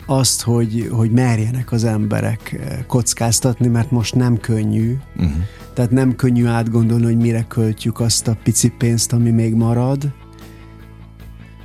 [0.06, 4.98] azt, hogy, hogy merjenek az emberek eh, kockáztatni, mert most nem könnyű.
[5.16, 5.32] Uh-huh.
[5.74, 10.14] Tehát nem könnyű átgondolni, hogy mire költjük azt a pici pénzt, ami még marad.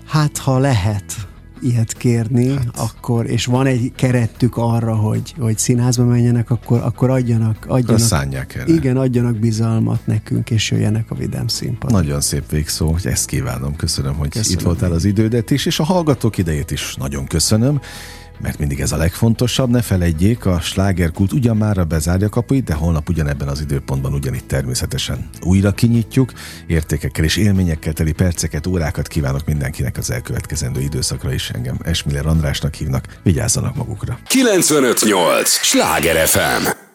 [0.07, 1.28] Hát, ha lehet,
[1.63, 2.67] ilyet kérni, hát.
[2.77, 8.73] akkor, és van egy kerettük arra, hogy, hogy színházba menjenek, akkor, akkor adjanak, adjanak erre.
[8.73, 11.91] Igen, adjanak bizalmat nekünk, és jöjjenek a Vidám színpad.
[11.91, 13.77] Nagyon szép végszó, hogy ezt kívánom.
[13.77, 17.81] Köszönöm, hogy köszönöm itt voltál az idődet is, és a hallgatók idejét is nagyon köszönöm.
[18.41, 19.71] Mert mindig ez a legfontosabb.
[19.71, 25.29] Ne felejtjék, a slágerkult ugyan már bezárja kapuit, de holnap ugyanebben az időpontban ugyanitt természetesen
[25.41, 26.33] újra kinyitjuk.
[26.67, 31.51] Értékekkel és élményekkel teli perceket, órákat kívánok mindenkinek az elkövetkezendő időszakra is.
[31.51, 33.21] Engem Esmiller Andrásnak hívnak.
[33.23, 34.19] Vigyázzanak magukra.
[34.27, 35.51] 958!
[35.51, 36.88] Sláger FM!